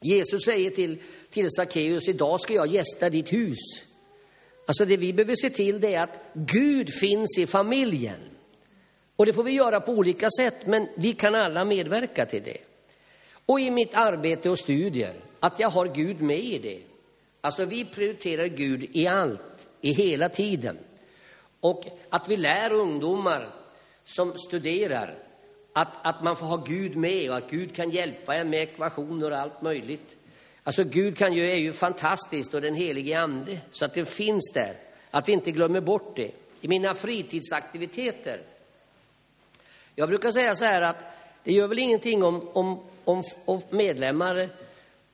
Jesus 0.00 0.44
säger 0.44 0.70
till, 0.70 0.98
till 1.30 1.50
Sackeus, 1.50 2.08
idag 2.08 2.40
ska 2.40 2.54
jag 2.54 2.66
gästa 2.66 3.10
ditt 3.10 3.32
hus. 3.32 3.58
Alltså 4.66 4.84
det 4.84 4.96
vi 4.96 5.12
behöver 5.12 5.36
se 5.36 5.50
till 5.50 5.80
det 5.80 5.94
är 5.94 6.02
att 6.02 6.18
Gud 6.34 6.94
finns 6.94 7.38
i 7.38 7.46
familjen. 7.46 8.29
Och 9.20 9.26
det 9.26 9.32
får 9.32 9.42
vi 9.42 9.50
göra 9.50 9.80
på 9.80 9.92
olika 9.92 10.28
sätt, 10.30 10.66
men 10.66 10.88
vi 10.94 11.12
kan 11.12 11.34
alla 11.34 11.64
medverka 11.64 12.26
till 12.26 12.42
det. 12.42 12.56
Och 13.46 13.60
i 13.60 13.70
mitt 13.70 13.94
arbete 13.94 14.50
och 14.50 14.58
studier, 14.58 15.14
att 15.40 15.60
jag 15.60 15.70
har 15.70 15.86
Gud 15.86 16.20
med 16.20 16.38
i 16.38 16.58
det. 16.58 16.80
Alltså 17.40 17.64
vi 17.64 17.84
prioriterar 17.84 18.46
Gud 18.46 18.90
i 18.92 19.06
allt, 19.06 19.68
i 19.80 19.92
hela 19.92 20.28
tiden. 20.28 20.78
Och 21.60 21.84
att 22.10 22.28
vi 22.28 22.36
lär 22.36 22.72
ungdomar 22.72 23.48
som 24.04 24.38
studerar 24.38 25.14
att, 25.72 26.06
att 26.06 26.22
man 26.24 26.36
får 26.36 26.46
ha 26.46 26.56
Gud 26.56 26.96
med 26.96 27.30
och 27.30 27.36
att 27.36 27.50
Gud 27.50 27.74
kan 27.74 27.90
hjälpa 27.90 28.34
en 28.34 28.50
med 28.50 28.62
ekvationer 28.62 29.30
och 29.30 29.38
allt 29.38 29.62
möjligt. 29.62 30.16
Alltså 30.64 30.84
Gud 30.84 31.16
kan 31.16 31.32
ju, 31.32 31.50
är 31.50 31.56
ju 31.56 31.72
fantastiskt 31.72 32.54
och 32.54 32.60
den 32.60 32.74
helige 32.74 33.20
ande, 33.20 33.58
så 33.72 33.84
att 33.84 33.94
det 33.94 34.04
finns 34.04 34.50
där. 34.54 34.74
Att 35.10 35.28
vi 35.28 35.32
inte 35.32 35.50
glömmer 35.50 35.80
bort 35.80 36.16
det. 36.16 36.30
I 36.60 36.68
mina 36.68 36.94
fritidsaktiviteter. 36.94 38.49
Jag 40.00 40.08
brukar 40.08 40.32
säga 40.32 40.54
så 40.54 40.64
här 40.64 40.82
att 40.82 40.96
det 41.44 41.52
gör 41.52 41.66
väl 41.66 41.78
ingenting 41.78 42.22
om, 42.22 42.48
om, 42.52 42.80
om, 43.04 43.22
om 43.44 43.62
medlemmar 43.70 44.48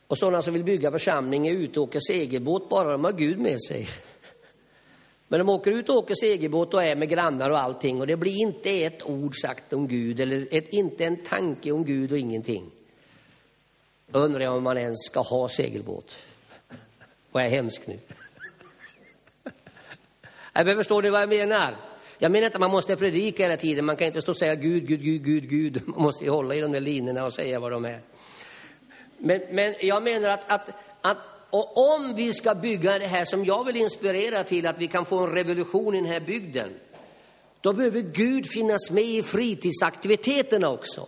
och 0.06 0.18
sådana 0.18 0.42
som 0.42 0.52
vill 0.54 0.64
bygga 0.64 0.92
församling 0.92 1.46
är 1.46 1.52
ute 1.52 1.80
och 1.80 1.86
åker 1.86 2.00
segelbåt 2.00 2.68
bara 2.68 2.92
de 2.92 3.04
har 3.04 3.12
Gud 3.12 3.38
med 3.38 3.62
sig. 3.62 3.88
Men 5.28 5.38
de 5.38 5.48
åker 5.48 5.72
ut 5.72 5.88
och 5.88 5.96
åker 5.96 6.14
segelbåt 6.14 6.74
och 6.74 6.84
är 6.84 6.96
med 6.96 7.08
grannar 7.08 7.50
och 7.50 7.58
allting 7.58 8.00
och 8.00 8.06
det 8.06 8.16
blir 8.16 8.40
inte 8.40 8.70
ett 8.70 9.02
ord 9.06 9.40
sagt 9.40 9.72
om 9.72 9.88
Gud 9.88 10.20
eller 10.20 10.48
ett, 10.50 10.68
inte 10.68 11.04
en 11.04 11.16
tanke 11.16 11.72
om 11.72 11.84
Gud 11.84 12.12
och 12.12 12.18
ingenting. 12.18 12.70
Då 14.06 14.18
undrar 14.18 14.40
jag 14.40 14.56
om 14.56 14.62
man 14.62 14.78
ens 14.78 15.06
ska 15.06 15.20
ha 15.20 15.48
segelbåt. 15.48 16.18
Vad 17.32 17.44
är 17.44 17.48
hemskt 17.48 17.86
nu? 17.86 17.98
Men 20.52 20.76
förstår 20.76 21.02
ni 21.02 21.10
vad 21.10 21.22
jag 21.22 21.28
menar? 21.28 21.76
Jag 22.18 22.32
menar 22.32 22.46
inte 22.46 22.56
att 22.56 22.60
man 22.60 22.70
måste 22.70 22.96
predika 22.96 23.42
hela 23.42 23.56
tiden. 23.56 23.84
Man 23.84 23.96
kan 23.96 24.06
inte 24.06 24.22
stå 24.22 24.32
och 24.32 24.36
säga 24.36 24.54
Gud, 24.54 24.86
Gud, 24.86 25.02
Gud, 25.02 25.24
Gud, 25.24 25.48
Gud. 25.50 25.82
Man 25.86 26.02
måste 26.02 26.24
ju 26.24 26.30
hålla 26.30 26.54
i 26.54 26.60
de 26.60 26.72
där 26.72 26.80
linorna 26.80 27.24
och 27.24 27.32
säga 27.32 27.60
vad 27.60 27.72
de 27.72 27.84
är. 27.84 28.00
Men, 29.18 29.40
men 29.50 29.74
jag 29.80 30.02
menar 30.02 30.28
att, 30.28 30.50
att, 30.50 30.70
att 31.00 31.16
och 31.50 31.94
om 31.94 32.14
vi 32.14 32.32
ska 32.32 32.54
bygga 32.54 32.98
det 32.98 33.06
här 33.06 33.24
som 33.24 33.44
jag 33.44 33.64
vill 33.64 33.76
inspirera 33.76 34.44
till, 34.44 34.66
att 34.66 34.78
vi 34.78 34.86
kan 34.86 35.04
få 35.04 35.18
en 35.18 35.32
revolution 35.32 35.94
i 35.94 36.00
den 36.00 36.10
här 36.10 36.20
bygden, 36.20 36.70
då 37.60 37.72
behöver 37.72 38.00
Gud 38.00 38.46
finnas 38.50 38.90
med 38.90 39.04
i 39.04 39.22
fritidsaktiviteterna 39.22 40.68
också. 40.68 41.06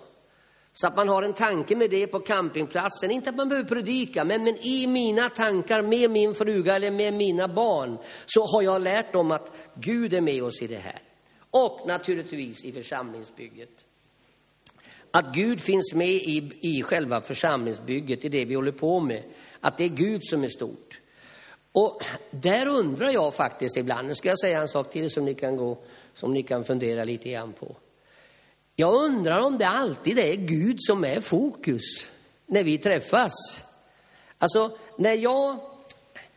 Så 0.80 0.86
att 0.86 0.96
man 0.96 1.08
har 1.08 1.22
en 1.22 1.32
tanke 1.32 1.76
med 1.76 1.90
det 1.90 2.06
på 2.06 2.20
campingplatsen. 2.20 3.10
Inte 3.10 3.30
att 3.30 3.36
man 3.36 3.48
behöver 3.48 3.68
predika, 3.68 4.24
men, 4.24 4.44
men 4.44 4.56
i 4.56 4.86
mina 4.86 5.28
tankar 5.28 5.82
med 5.82 6.10
min 6.10 6.34
fruga 6.34 6.76
eller 6.76 6.90
med 6.90 7.14
mina 7.14 7.48
barn 7.48 7.98
så 8.26 8.46
har 8.46 8.62
jag 8.62 8.82
lärt 8.82 9.12
dem 9.12 9.30
att 9.30 9.52
Gud 9.74 10.14
är 10.14 10.20
med 10.20 10.42
oss 10.42 10.62
i 10.62 10.66
det 10.66 10.78
här. 10.78 11.02
Och 11.50 11.86
naturligtvis 11.86 12.64
i 12.64 12.72
församlingsbygget. 12.72 13.68
Att 15.10 15.34
Gud 15.34 15.60
finns 15.60 15.94
med 15.94 16.08
i, 16.08 16.52
i 16.60 16.82
själva 16.82 17.20
församlingsbygget, 17.20 18.24
i 18.24 18.28
det 18.28 18.44
vi 18.44 18.54
håller 18.54 18.72
på 18.72 19.00
med. 19.00 19.22
Att 19.60 19.78
det 19.78 19.84
är 19.84 19.88
Gud 19.88 20.24
som 20.24 20.44
är 20.44 20.48
stort. 20.48 21.00
Och 21.72 22.02
där 22.30 22.66
undrar 22.66 23.10
jag 23.10 23.34
faktiskt 23.34 23.76
ibland, 23.76 24.08
nu 24.08 24.14
ska 24.14 24.28
jag 24.28 24.40
säga 24.40 24.60
en 24.60 24.68
sak 24.68 24.90
till 24.90 25.10
som 25.10 25.24
ni 25.24 25.34
kan, 25.34 25.56
gå, 25.56 25.78
som 26.14 26.32
ni 26.32 26.42
kan 26.42 26.64
fundera 26.64 27.04
lite 27.04 27.30
grann 27.30 27.52
på. 27.52 27.76
Jag 28.80 28.94
undrar 28.94 29.40
om 29.40 29.58
det 29.58 29.68
alltid 29.68 30.18
är 30.18 30.34
Gud 30.34 30.76
som 30.80 31.04
är 31.04 31.20
fokus 31.20 32.06
när 32.46 32.64
vi 32.64 32.78
träffas. 32.78 33.32
Alltså, 34.38 34.78
när 34.98 35.12
jag, 35.12 35.58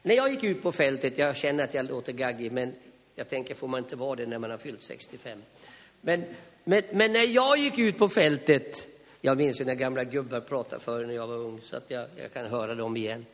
när 0.01 0.15
jag 0.15 0.31
gick 0.31 0.43
ut 0.43 0.61
på 0.61 0.71
fältet, 0.71 1.17
jag 1.17 1.37
känner 1.37 1.63
att 1.63 1.73
jag 1.73 1.85
låter 1.85 2.13
gaggig, 2.13 2.51
men 2.51 2.75
jag 3.15 3.29
tänker, 3.29 3.55
får 3.55 3.67
man 3.67 3.83
inte 3.83 3.95
vara 3.95 4.15
det 4.15 4.25
när 4.25 4.39
man 4.39 4.51
har 4.51 4.57
fyllt 4.57 4.83
65? 4.83 5.43
Men, 6.01 6.23
men, 6.63 6.83
men 6.91 7.13
när 7.13 7.23
jag 7.23 7.57
gick 7.57 7.77
ut 7.77 7.97
på 7.97 8.09
fältet, 8.09 8.87
jag 9.21 9.37
minns 9.37 9.61
ju 9.61 9.65
när 9.65 9.75
gamla 9.75 10.03
gubbar 10.03 10.39
pratade 10.39 10.81
förr 10.81 11.05
när 11.05 11.13
jag 11.13 11.27
var 11.27 11.37
ung, 11.37 11.61
så 11.63 11.75
att 11.75 11.85
jag, 11.87 12.05
jag 12.15 12.33
kan 12.33 12.45
höra 12.45 12.75
dem 12.75 12.97
igen. 12.97 13.25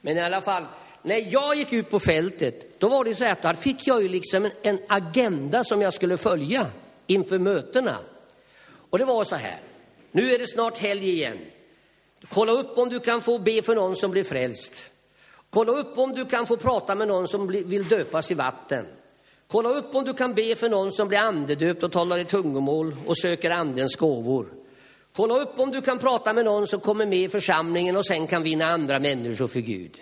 Men 0.00 0.16
i 0.16 0.20
alla 0.20 0.40
fall, 0.40 0.66
när 1.02 1.32
jag 1.32 1.56
gick 1.56 1.72
ut 1.72 1.90
på 1.90 2.00
fältet, 2.00 2.80
då 2.80 2.88
var 2.88 3.04
det 3.04 3.14
så 3.14 3.24
att 3.24 3.42
där 3.42 3.54
fick 3.54 3.86
jag 3.86 4.02
ju 4.02 4.08
liksom 4.08 4.44
en, 4.44 4.52
en 4.62 4.78
agenda 4.88 5.64
som 5.64 5.82
jag 5.82 5.94
skulle 5.94 6.16
följa 6.16 6.66
inför 7.06 7.38
mötena. 7.38 7.98
Och 8.94 8.98
det 8.98 9.04
var 9.04 9.24
så 9.24 9.36
här, 9.36 9.58
nu 10.12 10.34
är 10.34 10.38
det 10.38 10.46
snart 10.46 10.78
helg 10.78 11.10
igen. 11.10 11.38
Kolla 12.28 12.52
upp 12.52 12.78
om 12.78 12.88
du 12.88 13.00
kan 13.00 13.22
få 13.22 13.38
be 13.38 13.62
för 13.62 13.74
någon 13.74 13.96
som 13.96 14.10
blir 14.10 14.24
frälst. 14.24 14.90
Kolla 15.50 15.72
upp 15.72 15.98
om 15.98 16.12
du 16.12 16.24
kan 16.24 16.46
få 16.46 16.56
prata 16.56 16.94
med 16.94 17.08
någon 17.08 17.28
som 17.28 17.48
vill 17.48 17.88
döpas 17.88 18.30
i 18.30 18.34
vatten. 18.34 18.86
Kolla 19.48 19.68
upp 19.68 19.94
om 19.94 20.04
du 20.04 20.14
kan 20.14 20.34
be 20.34 20.54
för 20.54 20.68
någon 20.68 20.92
som 20.92 21.08
blir 21.08 21.18
andedöpt 21.18 21.82
och 21.82 21.92
talar 21.92 22.18
i 22.18 22.24
tungomål 22.24 22.96
och 23.06 23.18
söker 23.18 23.50
andens 23.50 23.96
gåvor. 23.96 24.46
Kolla 25.12 25.40
upp 25.40 25.58
om 25.58 25.70
du 25.70 25.82
kan 25.82 25.98
prata 25.98 26.32
med 26.32 26.44
någon 26.44 26.66
som 26.66 26.80
kommer 26.80 27.06
med 27.06 27.18
i 27.18 27.28
församlingen 27.28 27.96
och 27.96 28.06
sen 28.06 28.26
kan 28.26 28.42
vinna 28.42 28.66
andra 28.66 29.00
människor 29.00 29.46
för 29.46 29.60
Gud. 29.60 30.00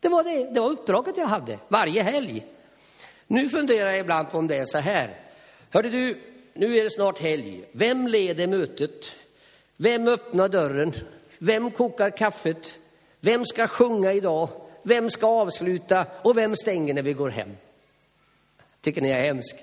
Det 0.00 0.08
var, 0.08 0.24
det, 0.24 0.54
det 0.54 0.60
var 0.60 0.70
uppdraget 0.70 1.16
jag 1.16 1.26
hade 1.26 1.58
varje 1.68 2.02
helg. 2.02 2.46
Nu 3.26 3.48
funderar 3.48 3.88
jag 3.88 3.98
ibland 3.98 4.30
på 4.30 4.38
om 4.38 4.46
det 4.46 4.56
är 4.56 4.64
så 4.64 4.78
här. 4.78 5.20
Hörde 5.70 5.90
du, 5.90 6.20
nu 6.58 6.78
är 6.78 6.84
det 6.84 6.90
snart 6.90 7.18
helg. 7.18 7.64
Vem 7.72 8.06
leder 8.06 8.46
mötet? 8.46 9.12
Vem 9.76 10.08
öppnar 10.08 10.48
dörren? 10.48 10.92
Vem 11.38 11.70
kokar 11.70 12.10
kaffet? 12.10 12.78
Vem 13.20 13.44
ska 13.44 13.66
sjunga 13.66 14.12
idag? 14.12 14.48
Vem 14.82 15.10
ska 15.10 15.26
avsluta? 15.26 16.06
Och 16.24 16.36
vem 16.36 16.56
stänger 16.56 16.94
när 16.94 17.02
vi 17.02 17.12
går 17.12 17.28
hem? 17.28 17.56
Tycker 18.80 19.02
ni 19.02 19.10
jag 19.10 19.20
är 19.20 19.24
hemsk? 19.24 19.56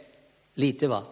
Lite 0.54 0.88
va? 0.88 1.04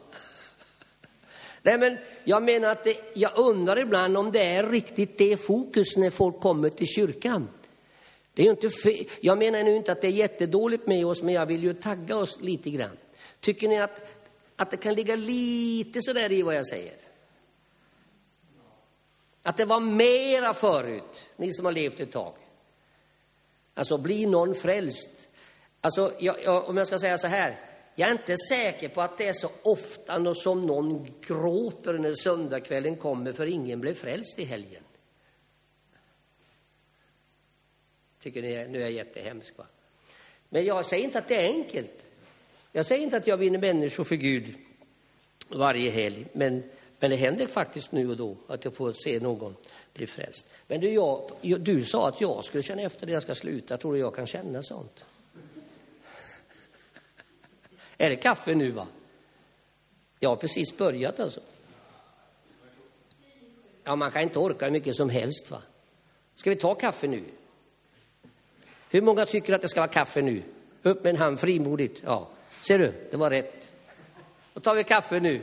Nej, 1.61 1.77
men 1.77 1.97
jag 2.23 2.43
menar 2.43 2.69
att 2.69 2.83
det, 2.83 2.97
jag 3.13 3.31
undrar 3.35 3.79
ibland 3.79 4.17
om 4.17 4.31
det 4.31 4.43
är 4.45 4.69
riktigt 4.69 5.17
det 5.17 5.37
fokus 5.37 5.97
när 5.97 6.09
folk 6.09 6.39
kommer 6.39 6.69
till 6.69 6.87
kyrkan. 6.87 7.49
Det 8.33 8.41
är 8.41 8.49
inte 8.49 8.67
fe- 8.67 9.09
jag 9.21 9.37
menar 9.37 9.63
nu 9.63 9.75
inte 9.75 9.91
att 9.91 10.01
det 10.01 10.07
är 10.07 10.11
jättedåligt 10.11 10.87
med 10.87 11.05
oss, 11.05 11.23
men 11.23 11.33
jag 11.33 11.45
vill 11.45 11.63
ju 11.63 11.73
tagga 11.73 12.17
oss 12.17 12.41
lite 12.41 12.69
grann. 12.69 12.97
Tycker 13.39 13.67
ni 13.67 13.79
att 13.79 14.01
att 14.55 14.71
det 14.71 14.77
kan 14.77 14.93
ligga 14.93 15.15
lite 15.15 16.01
sådär 16.01 16.31
i 16.31 16.41
vad 16.41 16.55
jag 16.55 16.67
säger. 16.67 16.95
Att 19.43 19.57
det 19.57 19.65
var 19.65 19.79
mera 19.79 20.53
förut, 20.53 21.29
ni 21.35 21.53
som 21.53 21.65
har 21.65 21.71
levt 21.71 21.99
ett 21.99 22.11
tag. 22.11 22.33
Alltså, 23.73 23.97
bli 23.97 24.25
någon 24.25 24.55
frälst. 24.55 25.09
Alltså, 25.81 26.13
jag, 26.19 26.43
jag, 26.43 26.69
om 26.69 26.77
jag 26.77 26.87
ska 26.87 26.99
säga 26.99 27.17
så 27.17 27.27
här, 27.27 27.59
jag 27.95 28.09
är 28.09 28.11
inte 28.11 28.37
säker 28.37 28.89
på 28.89 29.01
att 29.01 29.17
det 29.17 29.27
är 29.27 29.33
så 29.33 29.49
ofta 29.61 30.35
som 30.35 30.65
någon 30.65 31.07
gråter 31.21 31.93
när 31.93 32.13
söndagskvällen 32.13 32.95
kommer 32.95 33.33
för 33.33 33.45
ingen 33.45 33.81
blev 33.81 33.93
frälst 33.93 34.39
i 34.39 34.45
helgen. 34.45 34.83
Tycker 38.19 38.41
ni, 38.41 38.67
nu 38.67 38.77
är 38.77 38.81
jag 38.81 38.91
jättehemsk 38.91 39.57
va? 39.57 39.65
Men 40.49 40.65
jag 40.65 40.85
säger 40.85 41.03
inte 41.03 41.19
att 41.19 41.27
det 41.27 41.45
är 41.45 41.53
enkelt. 41.53 42.05
Jag 42.75 42.85
säger 42.85 43.03
inte 43.03 43.17
att 43.17 43.27
jag 43.27 43.37
vinner 43.37 43.59
människor 43.59 44.03
för 44.03 44.15
Gud 44.15 44.55
varje 45.49 45.91
helg, 45.91 46.25
men, 46.33 46.63
men 46.99 47.09
det 47.09 47.15
händer 47.15 47.47
faktiskt 47.47 47.91
nu 47.91 48.09
och 48.09 48.17
då 48.17 48.37
att 48.47 48.65
jag 48.65 48.75
får 48.75 48.93
se 48.93 49.19
någon 49.19 49.55
bli 49.93 50.07
frälst. 50.07 50.45
Men 50.67 50.81
du, 50.81 50.89
jag, 50.89 51.31
du 51.41 51.83
sa 51.83 52.07
att 52.07 52.21
jag 52.21 52.45
skulle 52.45 52.63
känna 52.63 52.81
efter 52.81 53.07
det 53.07 53.13
jag 53.13 53.23
ska 53.23 53.35
sluta. 53.35 53.77
Tror 53.77 53.93
du 53.93 53.99
jag 53.99 54.15
kan 54.15 54.27
känna 54.27 54.63
sånt? 54.63 55.05
Är 57.97 58.09
det 58.09 58.15
kaffe 58.15 58.55
nu 58.55 58.71
va? 58.71 58.87
Jag 60.19 60.29
har 60.29 60.35
precis 60.35 60.77
börjat 60.77 61.19
alltså. 61.19 61.39
Ja, 63.83 63.95
man 63.95 64.11
kan 64.11 64.21
inte 64.21 64.39
orka 64.39 64.65
hur 64.65 64.71
mycket 64.71 64.95
som 64.95 65.09
helst 65.09 65.51
va? 65.51 65.61
Ska 66.35 66.49
vi 66.49 66.55
ta 66.55 66.75
kaffe 66.75 67.07
nu? 67.07 67.23
Hur 68.89 69.01
många 69.01 69.25
tycker 69.25 69.53
att 69.53 69.61
det 69.61 69.69
ska 69.69 69.79
vara 69.79 69.91
kaffe 69.91 70.21
nu? 70.21 70.43
Upp 70.83 71.03
med 71.03 71.09
en 71.09 71.17
hand 71.17 71.39
frimodigt. 71.39 72.01
Ja, 72.05 72.29
Ser 72.63 72.79
du, 72.79 72.93
det 73.11 73.17
var 73.17 73.29
rätt. 73.29 73.69
Då 74.53 74.59
tar 74.59 74.75
vi 74.75 74.83
kaffe 74.83 75.19
nu. 75.19 75.41